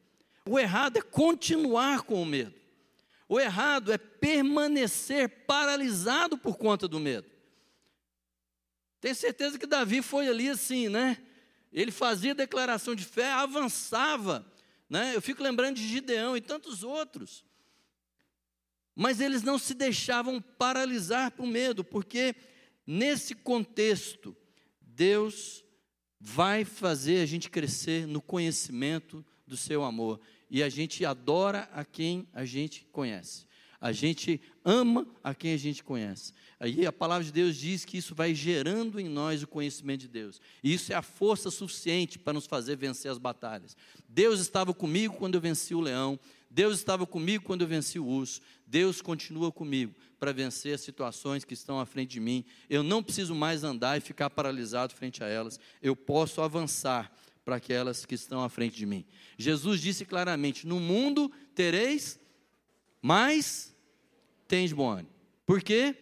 [0.48, 2.54] O errado é continuar com o medo.
[3.28, 7.28] O errado é permanecer paralisado por conta do medo.
[9.00, 11.18] Tenho certeza que Davi foi ali assim, né?
[11.72, 14.46] Ele fazia declaração de fé, avançava,
[14.88, 15.14] né?
[15.14, 17.44] Eu fico lembrando de Gideão e tantos outros.
[18.94, 22.34] Mas eles não se deixavam paralisar por medo, porque
[22.86, 24.34] nesse contexto,
[24.80, 25.64] Deus
[26.18, 30.20] vai fazer a gente crescer no conhecimento do seu amor.
[30.50, 33.46] E a gente adora a quem a gente conhece.
[33.80, 36.32] A gente ama a quem a gente conhece.
[36.58, 40.08] Aí a palavra de Deus diz que isso vai gerando em nós o conhecimento de
[40.08, 40.40] Deus.
[40.62, 43.76] E isso é a força suficiente para nos fazer vencer as batalhas.
[44.08, 46.18] Deus estava comigo quando eu venci o leão.
[46.50, 48.40] Deus estava comigo quando eu venci o urso.
[48.66, 52.44] Deus continua comigo para vencer as situações que estão à frente de mim.
[52.70, 55.60] Eu não preciso mais andar e ficar paralisado frente a elas.
[55.82, 57.12] Eu posso avançar
[57.46, 59.04] para aquelas que estão à frente de mim.
[59.38, 62.18] Jesus disse claramente: No mundo tereis
[63.00, 63.72] mais
[64.48, 65.14] tens bom ânimo.
[65.46, 65.94] Por quê?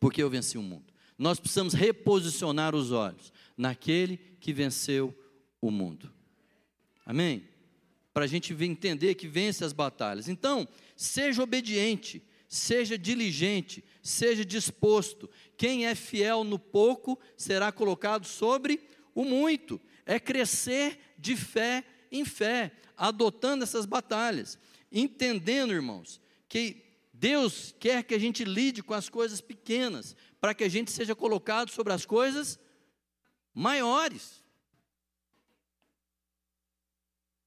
[0.00, 0.92] Porque eu venci o mundo.
[1.16, 5.16] Nós precisamos reposicionar os olhos naquele que venceu
[5.60, 6.12] o mundo.
[7.06, 7.44] Amém?
[8.12, 10.28] Para a gente entender que vence as batalhas.
[10.28, 15.30] Então, seja obediente, seja diligente, seja disposto.
[15.56, 18.80] Quem é fiel no pouco será colocado sobre
[19.14, 19.80] o muito.
[20.08, 24.58] É crescer de fé em fé, adotando essas batalhas.
[24.90, 26.18] entendendo, irmãos,
[26.48, 30.90] que Deus quer que a gente lide com as coisas pequenas, para que a gente
[30.90, 32.58] seja colocado sobre as coisas
[33.52, 34.42] maiores.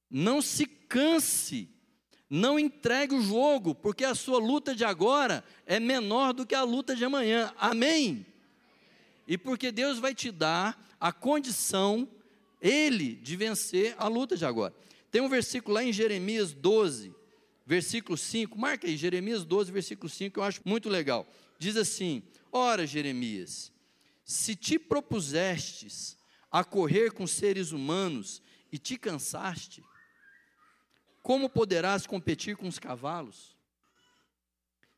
[0.08, 1.68] Não se canse,
[2.30, 6.64] não entregue o jogo, porque a sua luta de agora é menor do que a
[6.64, 7.52] luta de amanhã.
[7.58, 8.24] Amém?
[9.26, 12.08] E porque Deus vai te dar a condição,
[12.62, 14.74] Ele, de vencer a luta de agora.
[15.10, 17.14] Tem um versículo lá em Jeremias 12,
[17.66, 21.28] versículo 5, marca aí, Jeremias 12, versículo 5, que eu acho muito legal.
[21.58, 23.72] Diz assim: Ora, Jeremias,
[24.24, 26.18] se te propusestes
[26.52, 29.84] a correr com seres humanos e te cansaste,
[31.22, 33.56] como poderás competir com os cavalos?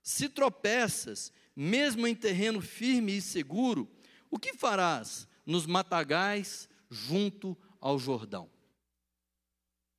[0.02, 3.89] Se tropeças, mesmo em terreno firme e seguro,
[4.30, 8.49] o que farás nos matagais junto ao Jordão?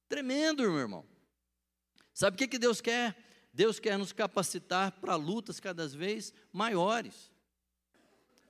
[0.09, 1.04] Tremendo, meu irmão.
[2.12, 3.16] Sabe o que, que Deus quer?
[3.52, 7.33] Deus quer nos capacitar para lutas cada vez maiores.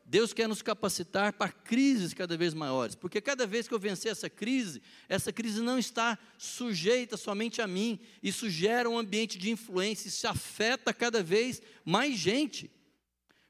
[0.06, 4.12] Deus quer nos capacitar para crises cada vez maiores, porque cada vez que eu vencer
[4.12, 9.50] essa crise, essa crise não está sujeita somente a mim, isso gera um ambiente de
[9.50, 12.70] influência, isso afeta cada vez mais gente.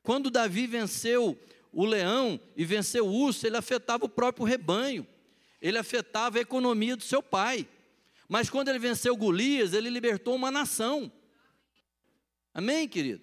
[0.03, 1.37] Quando Davi venceu
[1.75, 5.07] o leão e venceu o urso, ele afetava o próprio rebanho,
[5.61, 7.69] ele afetava a economia do seu pai.
[8.29, 11.13] Mas quando ele venceu Golias, ele libertou uma nação.
[12.55, 13.23] Amém, querido?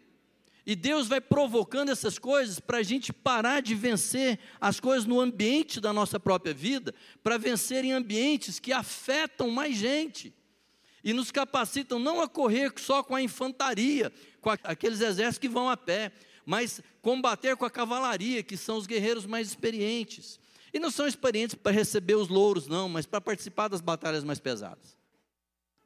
[0.65, 5.19] E Deus vai provocando essas coisas para a gente parar de vencer as coisas no
[5.19, 10.33] ambiente da nossa própria vida, para vencer em ambientes que afetam mais gente.
[11.03, 15.67] E nos capacitam não a correr só com a infantaria, com aqueles exércitos que vão
[15.67, 16.11] a pé,
[16.45, 20.39] mas combater com a cavalaria, que são os guerreiros mais experientes.
[20.73, 24.39] E não são experientes para receber os louros, não, mas para participar das batalhas mais
[24.39, 24.97] pesadas.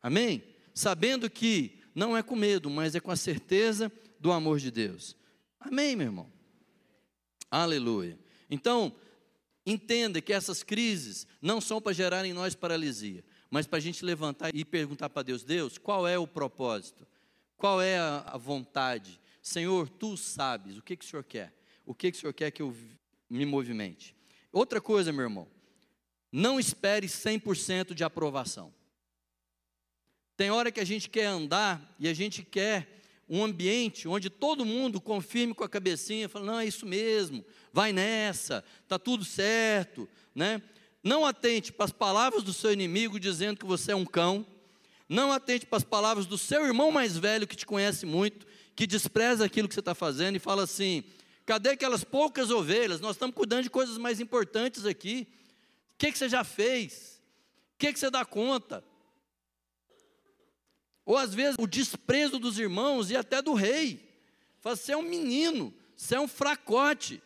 [0.02, 0.44] Amém?
[0.74, 5.16] Sabendo que não é com medo, mas é com a certeza do amor de Deus.
[5.60, 6.32] Amém, meu irmão?
[7.50, 8.20] Aleluia.
[8.50, 8.94] Então,
[9.66, 14.04] entenda que essas crises não são para gerar em nós paralisia, mas para a gente
[14.04, 17.08] levantar e perguntar para Deus: Deus, qual é o propósito?
[17.58, 19.20] Qual é a vontade?
[19.46, 21.54] Senhor, tu sabes o que, que o Senhor quer,
[21.86, 22.76] o que, que o Senhor quer que eu
[23.30, 24.16] me movimente.
[24.52, 25.48] Outra coisa, meu irmão,
[26.32, 28.74] não espere 100% de aprovação.
[30.36, 34.66] Tem hora que a gente quer andar e a gente quer um ambiente onde todo
[34.66, 40.10] mundo confirme com a cabecinha, fala, não, é isso mesmo, vai nessa, está tudo certo,
[40.34, 40.60] né?
[41.04, 44.44] Não atente para as palavras do seu inimigo dizendo que você é um cão,
[45.08, 48.86] não atente para as palavras do seu irmão mais velho que te conhece muito, que
[48.86, 51.04] despreza aquilo que você está fazendo e fala assim:
[51.46, 53.00] Cadê aquelas poucas ovelhas?
[53.00, 55.28] Nós estamos cuidando de coisas mais importantes aqui.
[55.94, 57.22] O que, que você já fez?
[57.76, 58.84] O que, que você dá conta?
[61.06, 64.04] Ou às vezes o desprezo dos irmãos e até do rei.
[64.60, 67.22] Fala, você é um menino, você é um fracote.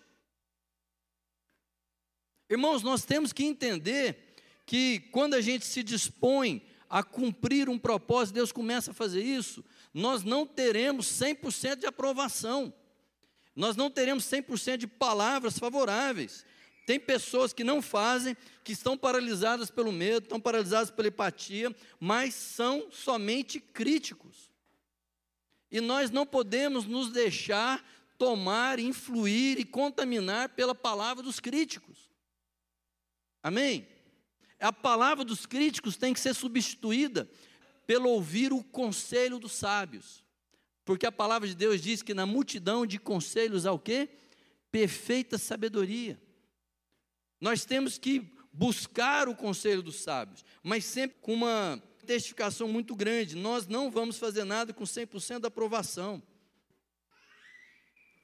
[2.50, 4.36] Irmãos, nós temos que entender
[4.66, 9.64] que quando a gente se dispõe a cumprir um propósito, Deus começa a fazer isso,
[9.94, 12.74] nós não teremos 100% de aprovação
[13.60, 16.46] nós não teremos 100% de palavras favoráveis.
[16.86, 22.34] Tem pessoas que não fazem, que estão paralisadas pelo medo, estão paralisadas pela empatia, mas
[22.34, 24.50] são somente críticos.
[25.70, 27.86] E nós não podemos nos deixar
[28.18, 32.10] tomar, influir e contaminar pela palavra dos críticos.
[33.44, 33.86] Amém?
[34.60, 37.30] A palavra dos críticos tem que ser substituída
[37.88, 40.24] pelo ouvir o conselho dos sábios.
[40.84, 44.10] Porque a palavra de Deus diz que na multidão de conselhos há o quê?
[44.72, 46.22] Perfeita sabedoria.
[47.40, 53.36] Nós temos que buscar o conselho dos sábios, mas sempre com uma testificação muito grande.
[53.36, 56.22] Nós não vamos fazer nada com 100% de aprovação.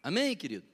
[0.03, 0.67] Amém, querido?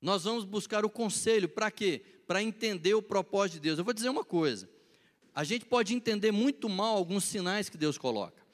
[0.00, 2.15] Nós vamos buscar o conselho para quê?
[2.26, 3.78] Para entender o propósito de Deus.
[3.78, 4.68] Eu vou dizer uma coisa:
[5.34, 8.44] a gente pode entender muito mal alguns sinais que Deus coloca.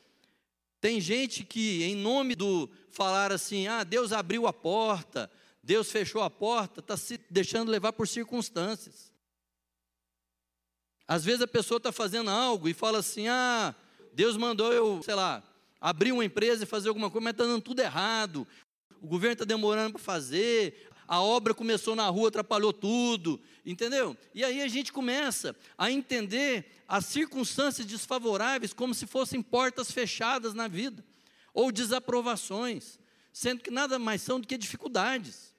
[0.80, 5.30] Tem gente que, em nome do falar assim, ah, Deus abriu a porta,
[5.62, 9.12] Deus fechou a porta, está se deixando levar por circunstâncias.
[11.06, 13.74] Às vezes a pessoa está fazendo algo e fala assim, ah,
[14.12, 15.42] Deus mandou eu, sei lá,
[15.80, 18.46] abrir uma empresa e fazer alguma coisa, mas está dando tudo errado.
[19.00, 24.16] O governo está demorando para fazer, a obra começou na rua, atrapalhou tudo, entendeu?
[24.34, 30.54] E aí a gente começa a entender as circunstâncias desfavoráveis como se fossem portas fechadas
[30.54, 31.04] na vida,
[31.54, 32.98] ou desaprovações,
[33.32, 35.52] sendo que nada mais são do que dificuldades.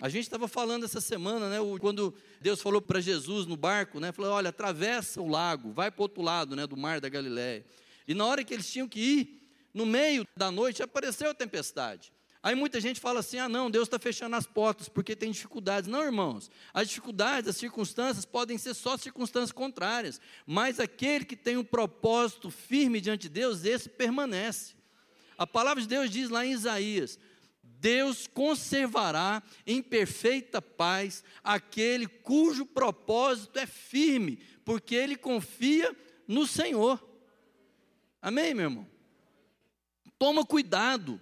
[0.00, 4.12] A gente estava falando essa semana, né, quando Deus falou para Jesus no barco, né,
[4.12, 7.66] falou: olha, atravessa o lago, vai para o outro lado né, do mar da Galiléia.
[8.06, 12.12] E na hora que eles tinham que ir, no meio da noite, apareceu a tempestade.
[12.42, 15.88] Aí muita gente fala assim: ah, não, Deus está fechando as portas porque tem dificuldades.
[15.88, 21.56] Não, irmãos, as dificuldades, as circunstâncias podem ser só circunstâncias contrárias, mas aquele que tem
[21.56, 24.74] um propósito firme diante de Deus, esse permanece.
[25.36, 27.18] A palavra de Deus diz lá em Isaías:
[27.62, 35.96] Deus conservará em perfeita paz aquele cujo propósito é firme, porque ele confia
[36.26, 37.04] no Senhor.
[38.20, 38.86] Amém, meu irmão?
[40.18, 41.20] Toma cuidado,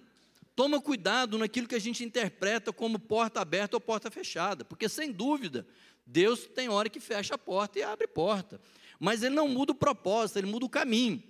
[0.57, 5.11] toma cuidado naquilo que a gente interpreta como porta aberta ou porta fechada, porque sem
[5.11, 5.67] dúvida,
[6.03, 8.59] Deus tem hora que fecha a porta e abre porta,
[8.99, 11.21] mas Ele não muda o propósito, Ele muda o caminho.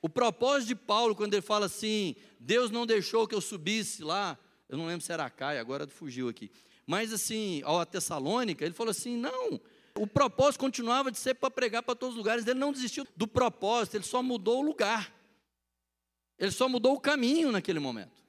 [0.00, 4.38] O propósito de Paulo, quando ele fala assim, Deus não deixou que eu subisse lá,
[4.68, 6.48] eu não lembro se era Caia, agora fugiu aqui,
[6.86, 9.60] mas assim, ao Tessalônica, ele falou assim: não,
[9.96, 13.26] o propósito continuava de ser para pregar para todos os lugares, ele não desistiu do
[13.26, 15.12] propósito, ele só mudou o lugar,
[16.42, 18.20] ele só mudou o caminho naquele momento.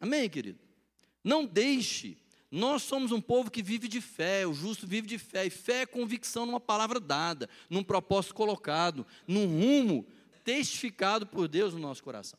[0.00, 0.58] Amém, querido?
[1.22, 2.16] Não deixe,
[2.50, 5.82] nós somos um povo que vive de fé, o justo vive de fé, e fé
[5.82, 10.06] é convicção numa palavra dada, num propósito colocado, num rumo
[10.42, 12.38] testificado por Deus no nosso coração.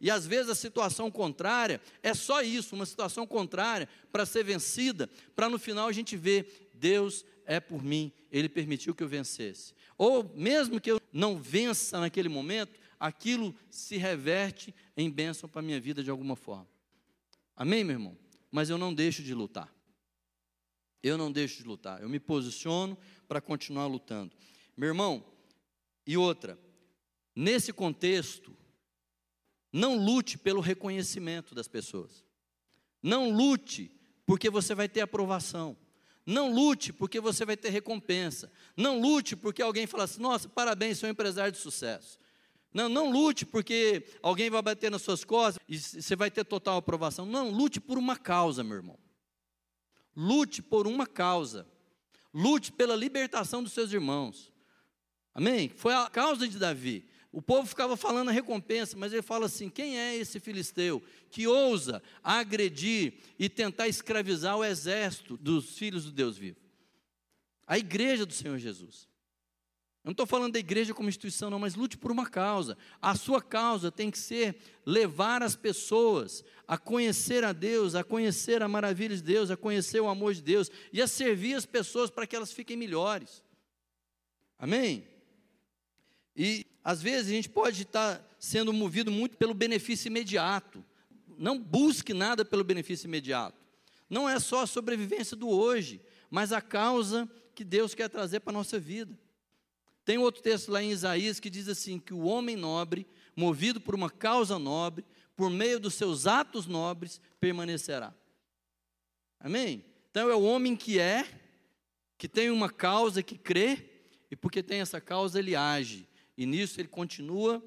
[0.00, 5.08] E às vezes a situação contrária é só isso, uma situação contrária para ser vencida,
[5.36, 9.74] para no final a gente ver, Deus é por mim, Ele permitiu que eu vencesse.
[9.96, 15.62] Ou mesmo que eu não vença naquele momento, aquilo se reverte em bênção para a
[15.62, 16.68] minha vida de alguma forma.
[17.56, 18.18] Amém, meu irmão?
[18.50, 19.72] Mas eu não deixo de lutar.
[21.02, 22.02] Eu não deixo de lutar.
[22.02, 22.96] Eu me posiciono
[23.28, 24.34] para continuar lutando.
[24.76, 25.24] Meu irmão,
[26.06, 26.58] e outra,
[27.34, 28.56] Nesse contexto,
[29.72, 32.24] não lute pelo reconhecimento das pessoas.
[33.02, 33.90] Não lute
[34.24, 35.76] porque você vai ter aprovação.
[36.24, 38.50] Não lute porque você vai ter recompensa.
[38.76, 42.18] Não lute porque alguém fala assim: nossa, parabéns, um empresário de sucesso.
[42.74, 46.76] Não, não lute porque alguém vai bater nas suas costas e você vai ter total
[46.76, 47.24] aprovação.
[47.24, 48.98] Não, lute por uma causa, meu irmão.
[50.16, 51.66] Lute por uma causa.
[52.34, 54.52] Lute pela libertação dos seus irmãos.
[55.32, 55.68] Amém?
[55.68, 57.08] Foi a causa de Davi.
[57.30, 61.46] O povo ficava falando a recompensa, mas ele fala assim: quem é esse filisteu que
[61.46, 66.58] ousa agredir e tentar escravizar o exército dos filhos do Deus vivo?
[67.66, 69.08] A igreja do Senhor Jesus.
[70.04, 72.76] Eu não estou falando da igreja como instituição, não, mas lute por uma causa.
[73.00, 78.62] A sua causa tem que ser levar as pessoas a conhecer a Deus, a conhecer
[78.62, 82.10] a maravilha de Deus, a conhecer o amor de Deus e a servir as pessoas
[82.10, 83.42] para que elas fiquem melhores.
[84.58, 85.08] Amém?
[86.36, 90.84] E às vezes a gente pode estar sendo movido muito pelo benefício imediato.
[91.38, 93.58] Não busque nada pelo benefício imediato.
[94.10, 98.52] Não é só a sobrevivência do hoje, mas a causa que Deus quer trazer para
[98.52, 99.18] a nossa vida.
[100.04, 103.94] Tem outro texto lá em Isaías que diz assim: que o homem nobre, movido por
[103.94, 105.04] uma causa nobre,
[105.36, 108.14] por meio dos seus atos nobres, permanecerá.
[109.40, 109.84] Amém?
[110.10, 111.26] Então é o homem que é,
[112.16, 113.90] que tem uma causa que crê,
[114.30, 116.08] e porque tem essa causa ele age.
[116.36, 117.62] E nisso ele continua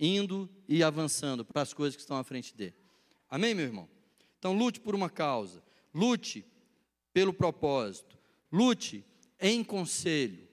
[0.00, 2.74] indo e avançando para as coisas que estão à frente dele.
[3.28, 3.88] Amém, meu irmão?
[4.38, 6.44] Então lute por uma causa, lute
[7.12, 8.16] pelo propósito,
[8.50, 9.04] lute
[9.40, 10.47] em conselho,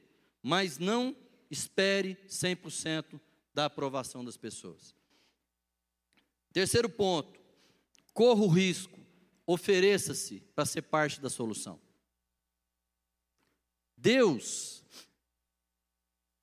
[0.48, 1.18] mas não
[1.50, 3.20] espere 100%
[3.52, 4.96] da aprovação das pessoas.
[6.54, 7.42] Terceiro ponto,
[8.14, 9.00] corra o risco,
[9.48, 11.82] ofereça-se para ser parte da solução.
[13.98, 14.86] Deus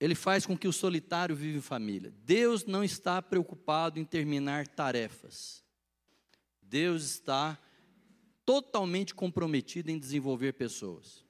[0.01, 2.13] ele faz com que o solitário vive família.
[2.25, 5.65] Deus não está preocupado em terminar tarefas.
[6.61, 7.57] Deus está
[8.45, 11.22] totalmente comprometido em desenvolver pessoas.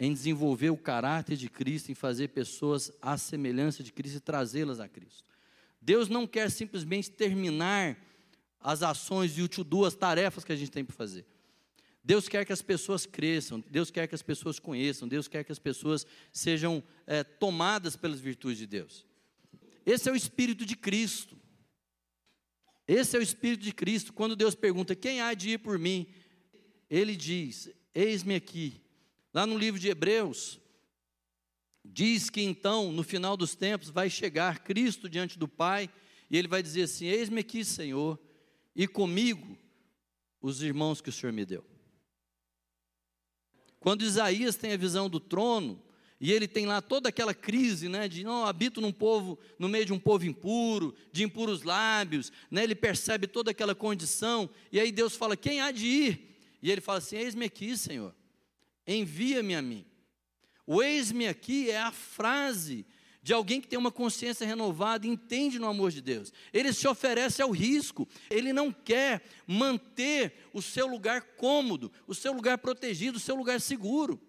[0.00, 4.80] Em desenvolver o caráter de Cristo, em fazer pessoas à semelhança de Cristo e trazê-las
[4.80, 5.24] a Cristo.
[5.80, 7.96] Deus não quer simplesmente terminar
[8.58, 11.26] as ações e o duas tarefas que a gente tem para fazer.
[12.02, 15.52] Deus quer que as pessoas cresçam, Deus quer que as pessoas conheçam, Deus quer que
[15.52, 19.06] as pessoas sejam é, tomadas pelas virtudes de Deus.
[19.84, 21.36] Esse é o Espírito de Cristo.
[22.88, 24.12] Esse é o Espírito de Cristo.
[24.12, 26.06] Quando Deus pergunta: Quem há de ir por mim?
[26.88, 28.80] Ele diz: Eis-me aqui.
[29.32, 30.58] Lá no livro de Hebreus,
[31.84, 35.88] diz que então, no final dos tempos, vai chegar Cristo diante do Pai
[36.30, 38.18] e ele vai dizer assim: Eis-me aqui, Senhor,
[38.74, 39.58] e comigo
[40.40, 41.64] os irmãos que o Senhor me deu.
[43.78, 45.82] Quando Isaías tem a visão do trono,
[46.20, 49.86] e ele tem lá toda aquela crise, né, de não habito num povo, no meio
[49.86, 54.92] de um povo impuro, de impuros lábios, né, ele percebe toda aquela condição, e aí
[54.92, 58.14] Deus fala: "Quem há de ir?" E ele fala assim: "Eis-me aqui, Senhor.
[58.86, 59.86] Envia-me a mim."
[60.66, 62.86] O eis-me aqui é a frase
[63.22, 66.32] de alguém que tem uma consciência renovada entende no amor de Deus.
[66.52, 72.32] Ele se oferece ao risco, ele não quer manter o seu lugar cômodo, o seu
[72.32, 74.20] lugar protegido, o seu lugar seguro.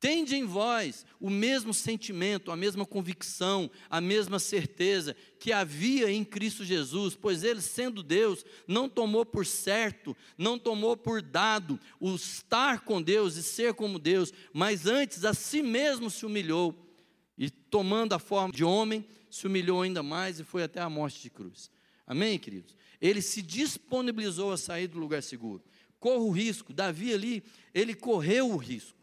[0.00, 6.24] Tende em vós o mesmo sentimento, a mesma convicção, a mesma certeza que havia em
[6.24, 12.14] Cristo Jesus, pois ele, sendo Deus, não tomou por certo, não tomou por dado o
[12.14, 16.74] estar com Deus e ser como Deus, mas antes a si mesmo se humilhou
[17.36, 21.20] e, tomando a forma de homem, se humilhou ainda mais e foi até a morte
[21.20, 21.70] de cruz.
[22.06, 22.74] Amém, queridos?
[23.02, 25.62] Ele se disponibilizou a sair do lugar seguro.
[25.98, 27.42] Corra o risco, Davi ali,
[27.74, 28.99] ele correu o risco.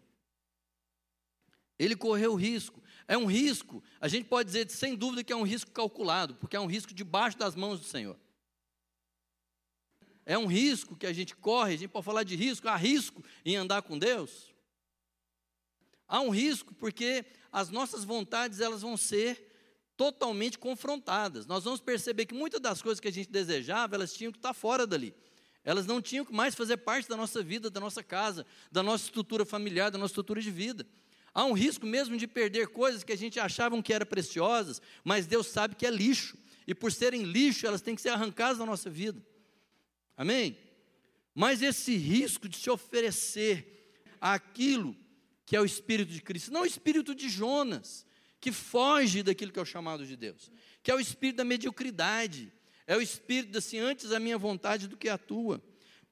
[1.78, 2.82] Ele correu risco.
[3.07, 6.57] É um risco, a gente pode dizer sem dúvida que é um risco calculado, porque
[6.57, 8.19] é um risco debaixo das mãos do Senhor.
[10.25, 13.23] É um risco que a gente corre, a gente pode falar de risco, há risco
[13.45, 14.53] em andar com Deus.
[16.05, 19.47] Há um risco porque as nossas vontades elas vão ser
[19.95, 21.45] totalmente confrontadas.
[21.45, 24.53] Nós vamos perceber que muitas das coisas que a gente desejava, elas tinham que estar
[24.53, 25.15] fora dali.
[25.63, 29.05] Elas não tinham que mais fazer parte da nossa vida, da nossa casa, da nossa
[29.05, 30.86] estrutura familiar, da nossa estrutura de vida.
[31.38, 35.27] Há um risco mesmo de perder coisas que a gente achava que eram preciosas, mas
[35.27, 36.35] Deus sabe que é lixo.
[36.65, 39.23] E por serem lixo, elas têm que ser arrancadas da nossa vida.
[40.17, 40.57] Amém?
[41.35, 44.97] Mas esse risco de se oferecer aquilo
[45.45, 48.03] que é o Espírito de Cristo, não o Espírito de Jonas,
[48.41, 52.51] que foge daquilo que é o chamado de Deus, que é o Espírito da mediocridade,
[52.88, 55.61] é o Espírito assim, antes a minha vontade do que a tua.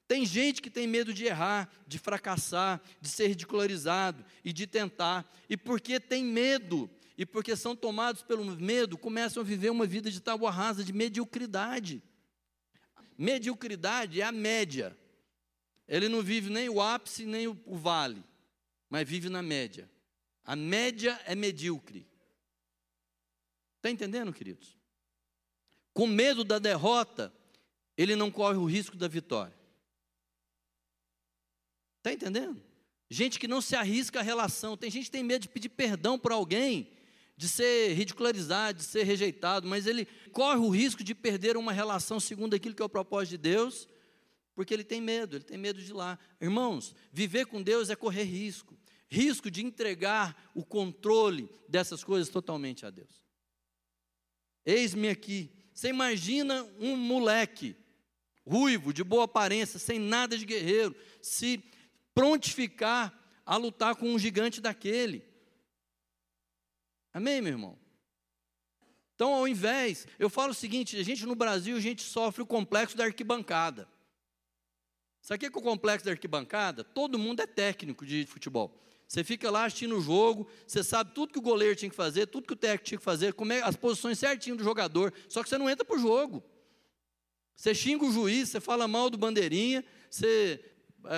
[0.07, 5.29] Tem gente que tem medo de errar, de fracassar, de ser ridicularizado e de tentar,
[5.49, 10.11] e porque tem medo, e porque são tomados pelo medo, começam a viver uma vida
[10.11, 12.03] de tábua rasa, de mediocridade.
[13.17, 14.95] Mediocridade é a média.
[15.87, 18.23] Ele não vive nem o ápice, nem o, o vale,
[18.89, 19.89] mas vive na média.
[20.43, 22.07] A média é medíocre.
[23.77, 24.77] Está entendendo, queridos?
[25.93, 27.33] Com medo da derrota,
[27.97, 29.54] ele não corre o risco da vitória.
[32.05, 32.61] Está entendendo?
[33.09, 34.77] Gente que não se arrisca a relação.
[34.77, 36.91] Tem gente que tem medo de pedir perdão por alguém,
[37.35, 42.19] de ser ridicularizado, de ser rejeitado, mas ele corre o risco de perder uma relação
[42.19, 43.87] segundo aquilo que é o propósito de Deus,
[44.53, 46.19] porque ele tem medo, ele tem medo de ir lá.
[46.39, 48.77] Irmãos, viver com Deus é correr risco
[49.07, 53.23] risco de entregar o controle dessas coisas totalmente a Deus.
[54.65, 55.49] Eis-me aqui.
[55.73, 57.75] Você imagina um moleque
[58.45, 61.63] ruivo, de boa aparência, sem nada de guerreiro, se
[62.15, 63.13] prontificar
[63.45, 65.23] a lutar com um gigante daquele.
[67.13, 67.77] Amém, meu irmão?
[69.13, 72.45] Então, ao invés, eu falo o seguinte: a gente no Brasil, a gente sofre o
[72.45, 73.87] complexo da arquibancada.
[75.21, 76.83] Sabe o que é o complexo da arquibancada?
[76.83, 78.79] Todo mundo é técnico de futebol.
[79.07, 82.25] Você fica lá assistindo o jogo, você sabe tudo que o goleiro tinha que fazer,
[82.25, 85.43] tudo que o técnico tinha que fazer, como é, as posições certinho do jogador, só
[85.43, 86.43] que você não entra para o jogo.
[87.55, 90.59] Você xinga o juiz, você fala mal do bandeirinha, você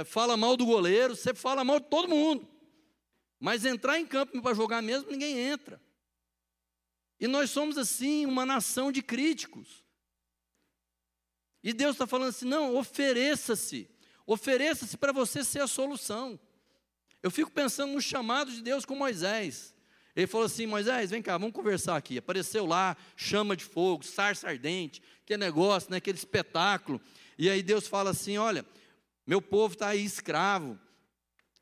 [0.05, 2.47] fala mal do goleiro, você fala mal de todo mundo.
[3.39, 5.81] Mas entrar em campo para jogar mesmo, ninguém entra.
[7.19, 9.83] E nós somos assim, uma nação de críticos.
[11.63, 13.89] E Deus está falando assim: não, ofereça-se.
[14.25, 16.39] Ofereça-se para você ser a solução.
[17.23, 19.73] Eu fico pensando no chamado de Deus com Moisés.
[20.15, 22.17] Ele falou assim: Moisés, vem cá, vamos conversar aqui.
[22.17, 27.01] Apareceu lá, chama de fogo, sarça ardente, que negócio, né, aquele espetáculo.
[27.37, 28.65] E aí Deus fala assim: olha,
[29.27, 30.79] meu povo está aí escravo,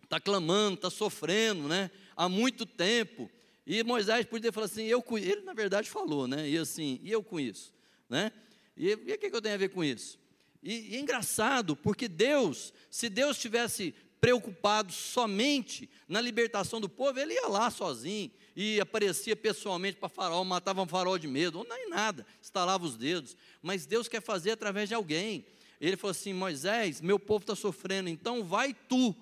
[0.04, 1.90] está clamando, está sofrendo, né?
[2.16, 3.30] Há muito tempo.
[3.66, 6.48] E Moisés podia falar assim, eu com ele na verdade falou, né?
[6.48, 7.74] E assim, e eu isso,
[8.08, 8.32] né?
[8.78, 10.20] E, o que, que eu tenho a ver com isso?
[10.62, 17.20] E, e é engraçado, porque Deus, se Deus tivesse preocupado somente na libertação do povo,
[17.20, 21.68] ele ia lá sozinho e aparecia pessoalmente para Faraó, matava um farol de medo, ou
[21.68, 23.36] nem nada, estalava os dedos.
[23.62, 25.46] Mas Deus quer fazer através de alguém.
[25.80, 29.16] Ele falou assim: Moisés, meu povo está sofrendo, então vai tu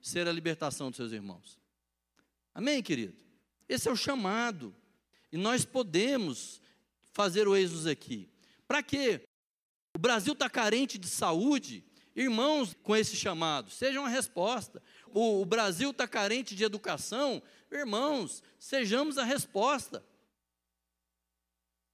[0.00, 1.58] ser a libertação dos seus irmãos.
[2.54, 3.14] Amém, querido?
[3.68, 4.74] Esse é o chamado.
[5.32, 6.60] E nós podemos
[7.12, 8.28] fazer o êxodo aqui.
[8.66, 9.20] Para quê?
[9.94, 11.84] O Brasil está carente de saúde.
[12.14, 14.82] Irmãos, com esse chamado, seja uma resposta.
[15.08, 17.42] O, o Brasil está carente de educação.
[17.70, 20.04] Irmãos, sejamos a resposta.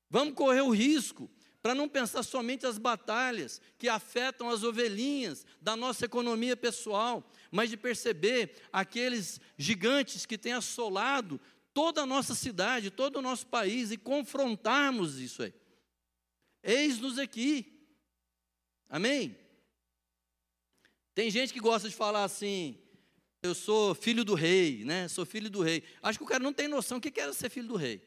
[0.08, 1.30] Vamos correr o risco
[1.66, 7.68] para não pensar somente as batalhas que afetam as ovelhinhas da nossa economia pessoal, mas
[7.68, 11.40] de perceber aqueles gigantes que têm assolado
[11.74, 15.52] toda a nossa cidade, todo o nosso país e confrontarmos isso aí.
[16.62, 17.84] Eis-nos aqui.
[18.88, 19.36] Amém?
[21.16, 22.78] Tem gente que gosta de falar assim:
[23.42, 25.08] Eu sou filho do rei, né?
[25.08, 25.82] Sou filho do rei.
[26.00, 28.00] Acho que o cara não tem noção o que era ser filho do rei.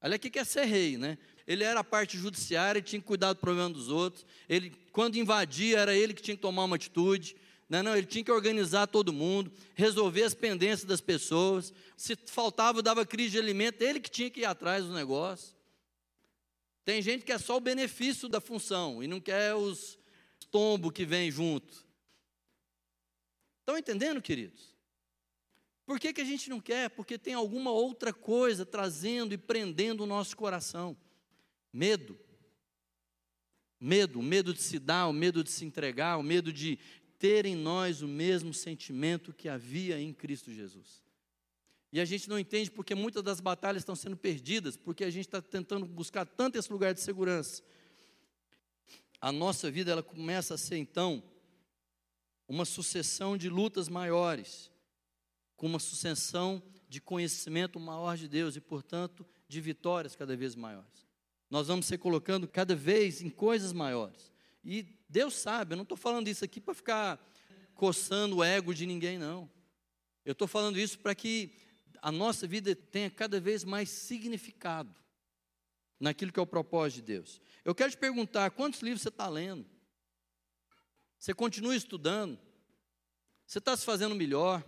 [0.00, 1.18] Olha o que é ser rei, né?
[1.48, 4.26] Ele era a parte judiciária, tinha que cuidar do problema dos outros.
[4.46, 7.34] Ele, quando invadia, era ele que tinha que tomar uma atitude.
[7.70, 11.72] Não, não, ele tinha que organizar todo mundo, resolver as pendências das pessoas.
[11.96, 15.56] Se faltava, dava crise de alimento, ele que tinha que ir atrás do negócio.
[16.84, 19.98] Tem gente que é só o benefício da função e não quer os
[20.50, 21.86] tombos que vêm junto.
[23.60, 24.76] Estão entendendo, queridos?
[25.86, 26.90] Por que, que a gente não quer?
[26.90, 30.94] Porque tem alguma outra coisa trazendo e prendendo o nosso coração.
[31.72, 32.18] Medo.
[33.80, 36.78] Medo, o medo de se dar, o medo de se entregar, o medo de
[37.18, 41.02] ter em nós o mesmo sentimento que havia em Cristo Jesus.
[41.92, 45.26] E a gente não entende porque muitas das batalhas estão sendo perdidas, porque a gente
[45.26, 47.62] está tentando buscar tanto esse lugar de segurança.
[49.20, 51.22] A nossa vida ela começa a ser então
[52.46, 54.70] uma sucessão de lutas maiores,
[55.56, 61.07] com uma sucessão de conhecimento maior de Deus e, portanto, de vitórias cada vez maiores.
[61.50, 64.32] Nós vamos ser colocando cada vez em coisas maiores.
[64.64, 67.32] E Deus sabe, eu não estou falando isso aqui para ficar
[67.74, 69.50] coçando o ego de ninguém, não.
[70.24, 71.52] Eu estou falando isso para que
[72.02, 74.94] a nossa vida tenha cada vez mais significado
[75.98, 77.40] naquilo que é o propósito de Deus.
[77.64, 79.64] Eu quero te perguntar: quantos livros você está lendo?
[81.18, 82.38] Você continua estudando?
[83.46, 84.60] Você está se fazendo melhor?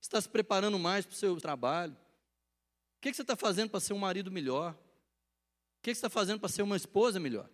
[0.00, 1.92] Você está se preparando mais para o seu trabalho?
[1.92, 4.76] O que você está fazendo para ser um marido melhor?
[5.86, 7.48] Que você está fazendo para ser uma esposa melhor?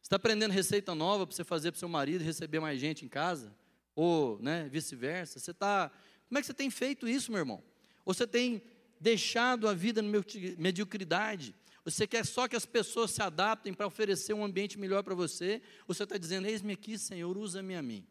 [0.00, 2.78] Você está aprendendo receita nova para você fazer para o seu marido e receber mais
[2.78, 3.52] gente em casa?
[3.96, 5.40] Ou né, vice-versa?
[5.40, 5.90] Você está.
[6.28, 7.60] Como é que você tem feito isso, meu irmão?
[8.04, 8.62] Ou você tem
[9.00, 10.08] deixado a vida na
[10.56, 11.56] mediocridade?
[11.84, 15.60] Você quer só que as pessoas se adaptem para oferecer um ambiente melhor para você?
[15.88, 18.06] Ou você está dizendo, eis-me aqui, Senhor, usa-me a mim?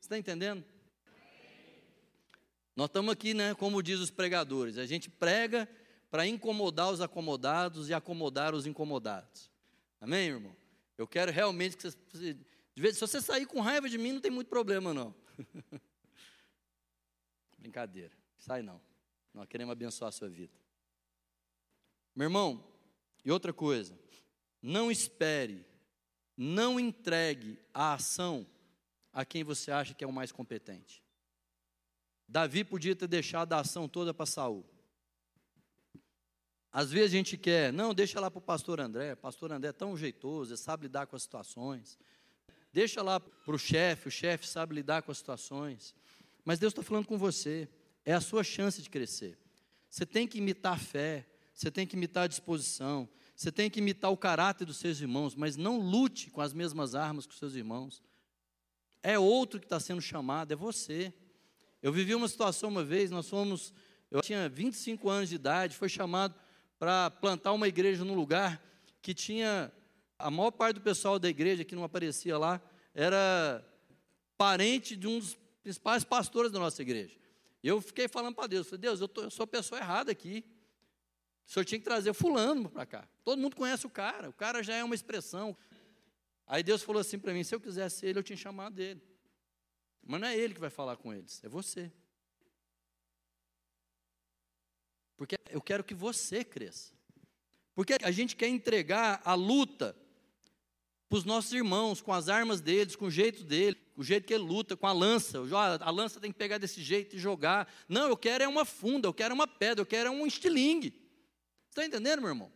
[0.00, 0.64] Você está entendendo?
[2.74, 5.68] Nós estamos aqui, né, como diz os pregadores, a gente prega
[6.14, 9.50] para incomodar os acomodados e acomodar os incomodados.
[10.00, 10.56] Amém, irmão?
[10.96, 12.34] Eu quero realmente que você.
[12.72, 15.12] De vez, se você sair com raiva de mim, não tem muito problema, não.
[17.58, 18.12] Brincadeira.
[18.38, 18.80] Sai não.
[19.34, 20.52] Nós queremos abençoar a sua vida.
[22.14, 22.64] Meu irmão,
[23.24, 23.98] e outra coisa.
[24.62, 25.66] Não espere,
[26.36, 28.46] não entregue a ação
[29.12, 31.02] a quem você acha que é o mais competente.
[32.28, 34.64] Davi podia ter deixado a ação toda para Saul.
[36.74, 39.72] Às vezes a gente quer, não, deixa lá para o pastor André, pastor André é
[39.72, 41.96] tão jeitoso, ele sabe lidar com as situações.
[42.72, 45.94] Deixa lá para o chefe, o chefe sabe lidar com as situações.
[46.44, 47.68] Mas Deus está falando com você,
[48.04, 49.38] é a sua chance de crescer.
[49.88, 53.78] Você tem que imitar a fé, você tem que imitar a disposição, você tem que
[53.78, 57.38] imitar o caráter dos seus irmãos, mas não lute com as mesmas armas que os
[57.38, 58.02] seus irmãos.
[59.00, 61.14] É outro que está sendo chamado, é você.
[61.80, 63.72] Eu vivi uma situação uma vez, nós fomos,
[64.10, 66.34] eu tinha 25 anos de idade, foi chamado
[66.84, 68.62] para plantar uma igreja num lugar
[69.00, 69.72] que tinha
[70.18, 72.60] a maior parte do pessoal da igreja que não aparecia lá
[72.94, 73.66] era
[74.36, 77.18] parente de um dos principais pastores da nossa igreja.
[77.62, 80.44] Eu fiquei falando para Deus, falei, Deus, eu, tô, eu sou a pessoa errada aqui.
[81.46, 83.08] O senhor tinha que trazer fulano para cá.
[83.24, 85.56] Todo mundo conhece o cara, o cara já é uma expressão.
[86.46, 89.00] Aí Deus falou assim para mim: se eu quisesse ele, eu tinha chamado dele.
[90.02, 91.90] Mas não é ele que vai falar com eles, é você.
[95.16, 96.92] Porque eu quero que você cresça.
[97.74, 99.96] Porque a gente quer entregar a luta
[101.08, 104.26] para os nossos irmãos, com as armas deles, com o jeito dele, com o jeito
[104.26, 105.38] que ele luta, com a lança.
[105.80, 107.72] A lança tem que pegar desse jeito e jogar.
[107.88, 110.92] Não, eu quero é uma funda, eu quero uma pedra, eu quero é um estilingue.
[111.68, 112.52] Está entendendo, meu irmão?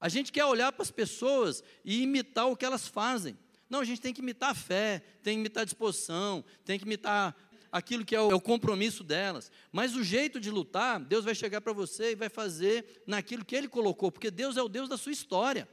[0.00, 3.36] A gente quer olhar para as pessoas e imitar o que elas fazem.
[3.68, 6.86] Não, a gente tem que imitar a fé, tem que imitar a disposição, tem que
[6.86, 7.36] imitar
[7.70, 9.50] aquilo que é o, é o compromisso delas.
[9.72, 13.56] Mas o jeito de lutar, Deus vai chegar para você e vai fazer naquilo que
[13.56, 15.68] Ele colocou, porque Deus é o Deus da sua história.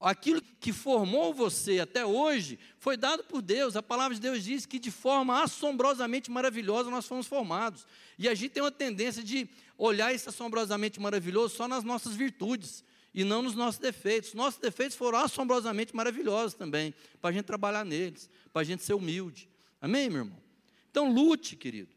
[0.00, 3.76] Aquilo que formou você até hoje foi dado por Deus.
[3.76, 7.86] A palavra de Deus diz que de forma assombrosamente maravilhosa nós fomos formados.
[8.18, 9.46] E a gente tem uma tendência de
[9.76, 12.82] olhar esse assombrosamente maravilhoso só nas nossas virtudes
[13.12, 14.32] e não nos nossos defeitos.
[14.32, 18.94] Nossos defeitos foram assombrosamente maravilhosos também, para a gente trabalhar neles, para a gente ser
[18.94, 19.50] humilde.
[19.82, 20.49] Amém, meu irmão?
[20.90, 21.94] Então lute, querido.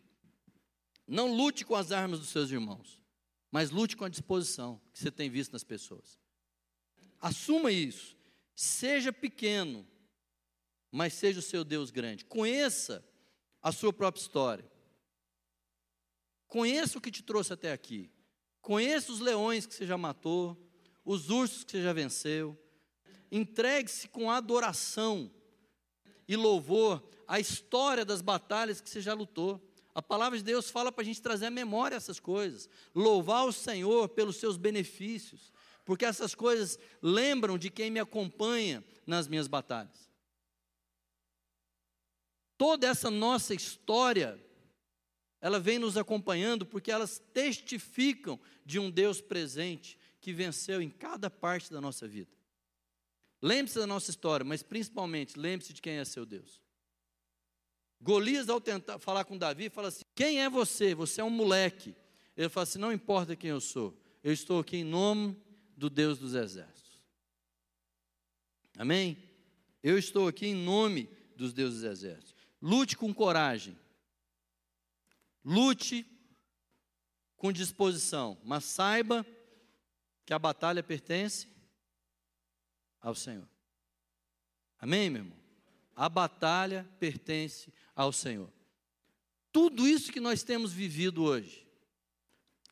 [1.08, 3.02] Não lute com as armas dos seus irmãos,
[3.52, 6.20] mas lute com a disposição que você tem visto nas pessoas.
[7.20, 8.16] Assuma isso.
[8.56, 9.86] Seja pequeno,
[10.92, 12.24] mas seja o seu Deus grande.
[12.24, 13.04] Conheça
[13.62, 14.72] a sua própria história.
[16.48, 18.12] Conheça o que te trouxe até aqui.
[18.62, 20.58] Conheça os leões que você já matou,
[21.04, 22.58] os ursos que você já venceu.
[23.32, 25.34] Entregue-se com adoração
[26.28, 29.62] e louvor a história das batalhas que você já lutou.
[29.96, 33.54] A palavra de Deus fala para a gente trazer à memória essas coisas, louvar o
[33.54, 35.52] Senhor pelos seus benefícios,
[35.86, 40.10] porque essas coisas lembram de quem me acompanha nas minhas batalhas.
[42.58, 44.42] Toda essa nossa história,
[45.42, 51.30] ela vem nos acompanhando porque elas testificam de um Deus presente que venceu em cada
[51.30, 52.32] parte da nossa vida.
[53.42, 56.62] Lembre-se da nossa história, mas principalmente lembre-se de quem é seu Deus.
[58.04, 60.94] Golias, ao tentar falar com Davi, fala assim: Quem é você?
[60.94, 61.96] Você é um moleque.
[62.36, 65.42] Ele fala assim: Não importa quem eu sou, eu estou aqui em nome
[65.78, 67.00] do Deus dos exércitos.
[68.78, 69.18] Amém?
[69.82, 72.36] Eu estou aqui em nome dos deuses dos exércitos.
[72.62, 73.78] Lute com coragem.
[75.44, 76.06] Lute
[77.38, 79.26] com disposição, mas saiba
[80.26, 81.48] que a batalha pertence
[83.02, 83.48] ao Senhor.
[84.80, 85.38] Amém, meu irmão?
[85.96, 88.52] A batalha pertence ao Senhor.
[89.52, 91.68] Tudo isso que nós temos vivido hoje,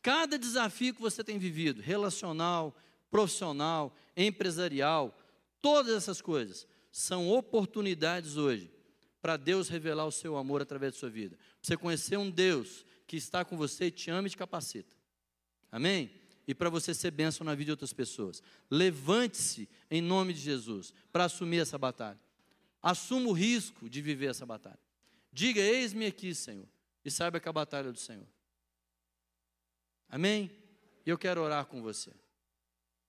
[0.01, 2.75] cada desafio que você tem vivido, relacional,
[3.09, 5.15] profissional, empresarial,
[5.61, 8.71] todas essas coisas, são oportunidades hoje
[9.21, 11.37] para Deus revelar o seu amor através da sua vida.
[11.61, 14.95] Você conhecer um Deus que está com você, te ama e te capacita.
[15.71, 16.11] Amém?
[16.47, 18.41] E para você ser bênção na vida de outras pessoas.
[18.69, 22.19] Levante-se em nome de Jesus para assumir essa batalha.
[22.81, 24.79] Assuma o risco de viver essa batalha.
[25.31, 26.67] Diga: Eis-me aqui, Senhor.
[27.03, 28.27] E saiba que a batalha é do Senhor.
[30.09, 30.51] Amém?
[31.05, 32.11] E eu quero orar com você.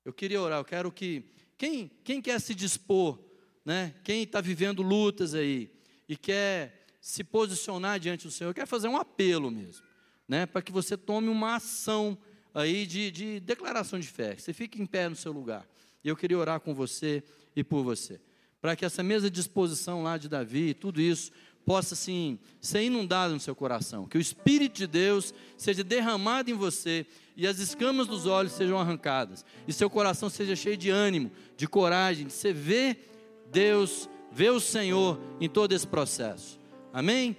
[0.04, 1.24] Eu queria orar, eu quero que.
[1.58, 3.18] Quem, quem quer se dispor,
[3.64, 3.94] né?
[4.02, 5.70] quem está vivendo lutas aí
[6.08, 9.84] e quer se posicionar diante do Senhor, quer fazer um apelo mesmo,
[10.26, 10.44] né?
[10.44, 12.18] para que você tome uma ação
[12.52, 14.36] aí de, de declaração de fé.
[14.36, 15.64] Você fique em pé no seu lugar.
[16.02, 17.22] E eu queria orar com você
[17.54, 18.20] e por você.
[18.60, 21.32] Para que essa mesma disposição lá de Davi, tudo isso,
[21.64, 26.54] possa assim ser inundado no seu coração, que o Espírito de Deus seja derramado em
[26.54, 27.06] você
[27.36, 31.66] e as escamas dos olhos sejam arrancadas e seu coração seja cheio de ânimo, de
[31.66, 33.10] coragem, de você ver
[33.50, 36.58] Deus, ver o Senhor em todo esse processo.
[36.92, 37.36] Amém?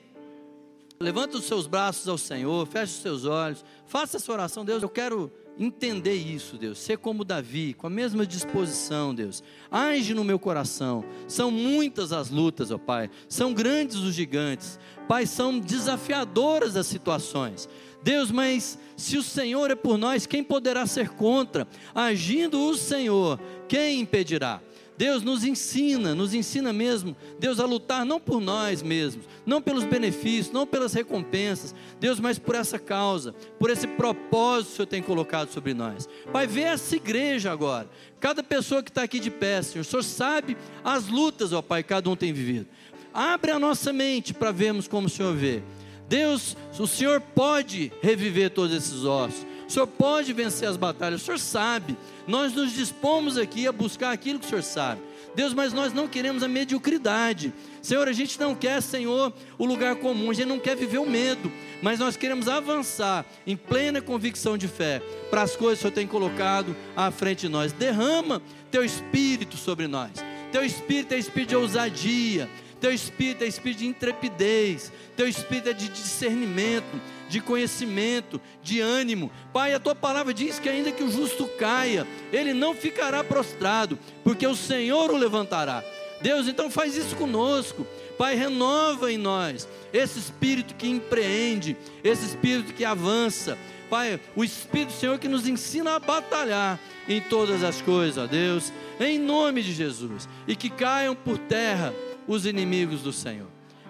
[1.00, 4.90] Levanta os seus braços ao Senhor, feche os seus olhos, faça essa oração, Deus, eu
[4.90, 9.44] quero entender isso, Deus, ser como Davi, com a mesma disposição, Deus.
[9.72, 11.04] Age no meu coração.
[11.28, 13.10] São muitas as lutas, ó Pai.
[13.28, 14.80] São grandes os gigantes.
[15.08, 17.70] Pai, são desafiadoras as situações.
[18.02, 21.68] Deus, mas se o Senhor é por nós, quem poderá ser contra?
[21.96, 24.62] Agindo o Senhor, quem impedirá?
[24.98, 29.84] Deus nos ensina, nos ensina mesmo, Deus a lutar não por nós mesmos, não pelos
[29.84, 34.88] benefícios, não pelas recompensas, Deus, mas por essa causa, por esse propósito que o Senhor
[34.88, 36.08] tem colocado sobre nós.
[36.32, 37.90] Pai, vê essa igreja agora,
[38.20, 41.82] cada pessoa que está aqui de pé, Senhor, o Senhor sabe as lutas, ó Pai,
[41.82, 42.68] que cada um tem vivido.
[43.14, 45.62] Abre a nossa mente para vermos como o Senhor vê.
[46.08, 49.46] Deus, o Senhor pode reviver todos esses ossos.
[49.68, 51.22] O Senhor pode vencer as batalhas.
[51.22, 51.98] O Senhor sabe.
[52.28, 55.02] Nós nos dispomos aqui a buscar aquilo que o Senhor sabe.
[55.36, 57.54] Deus, mas nós não queremos a mediocridade.
[57.82, 61.10] Senhor, a gente não quer, Senhor, o lugar comum, a gente não quer viver o
[61.10, 61.52] medo,
[61.82, 65.96] mas nós queremos avançar em plena convicção de fé para as coisas que o Senhor
[65.96, 67.72] tem colocado à frente de nós.
[67.72, 70.12] Derrama teu espírito sobre nós.
[70.52, 72.48] Teu espírito é espírito de ousadia,
[72.84, 79.32] teu espírito é espírito de intrepidez, teu espírito é de discernimento, de conhecimento, de ânimo.
[79.54, 83.98] Pai, a tua palavra diz que ainda que o justo caia, ele não ficará prostrado,
[84.22, 85.82] porque o Senhor o levantará.
[86.22, 87.88] Deus, então faz isso conosco.
[88.18, 93.58] Pai, renova em nós esse espírito que empreende, esse espírito que avança.
[93.90, 98.28] Pai, o Espírito do Senhor que nos ensina a batalhar em todas as coisas, ó
[98.28, 101.94] Deus, em nome de Jesus, e que caiam por terra
[102.28, 103.48] os inimigos do Senhor.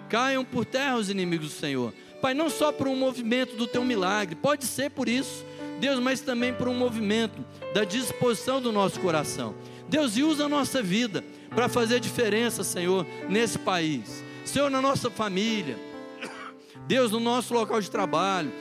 [0.08, 1.92] Caiam por terra os inimigos do Senhor.
[2.20, 5.44] Pai, não só por um movimento do teu milagre, pode ser por isso,
[5.80, 9.54] Deus, mas também por um movimento da disposição do nosso coração.
[9.88, 14.24] Deus, e usa a nossa vida para fazer diferença, Senhor, nesse país.
[14.44, 15.78] Senhor, na nossa família.
[16.86, 18.52] Deus, no nosso local de trabalho,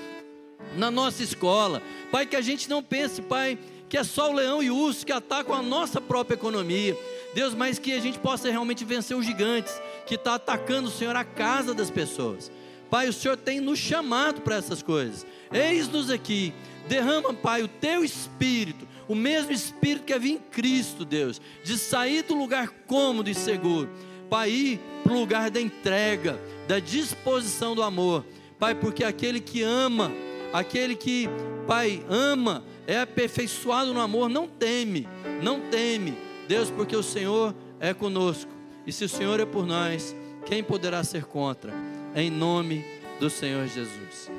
[0.77, 1.81] na nossa escola.
[2.11, 3.57] Pai, que a gente não pense, Pai,
[3.89, 6.97] que é só o leão e o urso que atacam a nossa própria economia.
[7.33, 9.73] Deus, mas que a gente possa realmente vencer os gigantes
[10.05, 12.51] que está atacando, Senhor, a casa das pessoas.
[12.89, 15.25] Pai, o Senhor tem nos chamado para essas coisas.
[15.51, 16.53] Eis-nos aqui.
[16.87, 22.23] Derrama, Pai, o teu espírito, o mesmo espírito que havia em Cristo, Deus, de sair
[22.23, 23.89] do lugar cômodo e seguro,
[24.29, 28.25] Pai, ir para o lugar da entrega, da disposição do amor.
[28.59, 30.11] Pai, porque aquele que ama,
[30.51, 31.27] aquele que,
[31.65, 35.07] Pai, ama, é aperfeiçoado no amor, não teme,
[35.41, 36.15] não teme
[36.47, 38.51] Deus, porque o Senhor é conosco.
[38.85, 40.15] E se o Senhor é por nós,
[40.45, 41.73] quem poderá ser contra?
[42.15, 42.83] Em nome
[43.19, 44.29] do Senhor Jesus.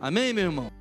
[0.00, 0.79] Amém, meu irmão?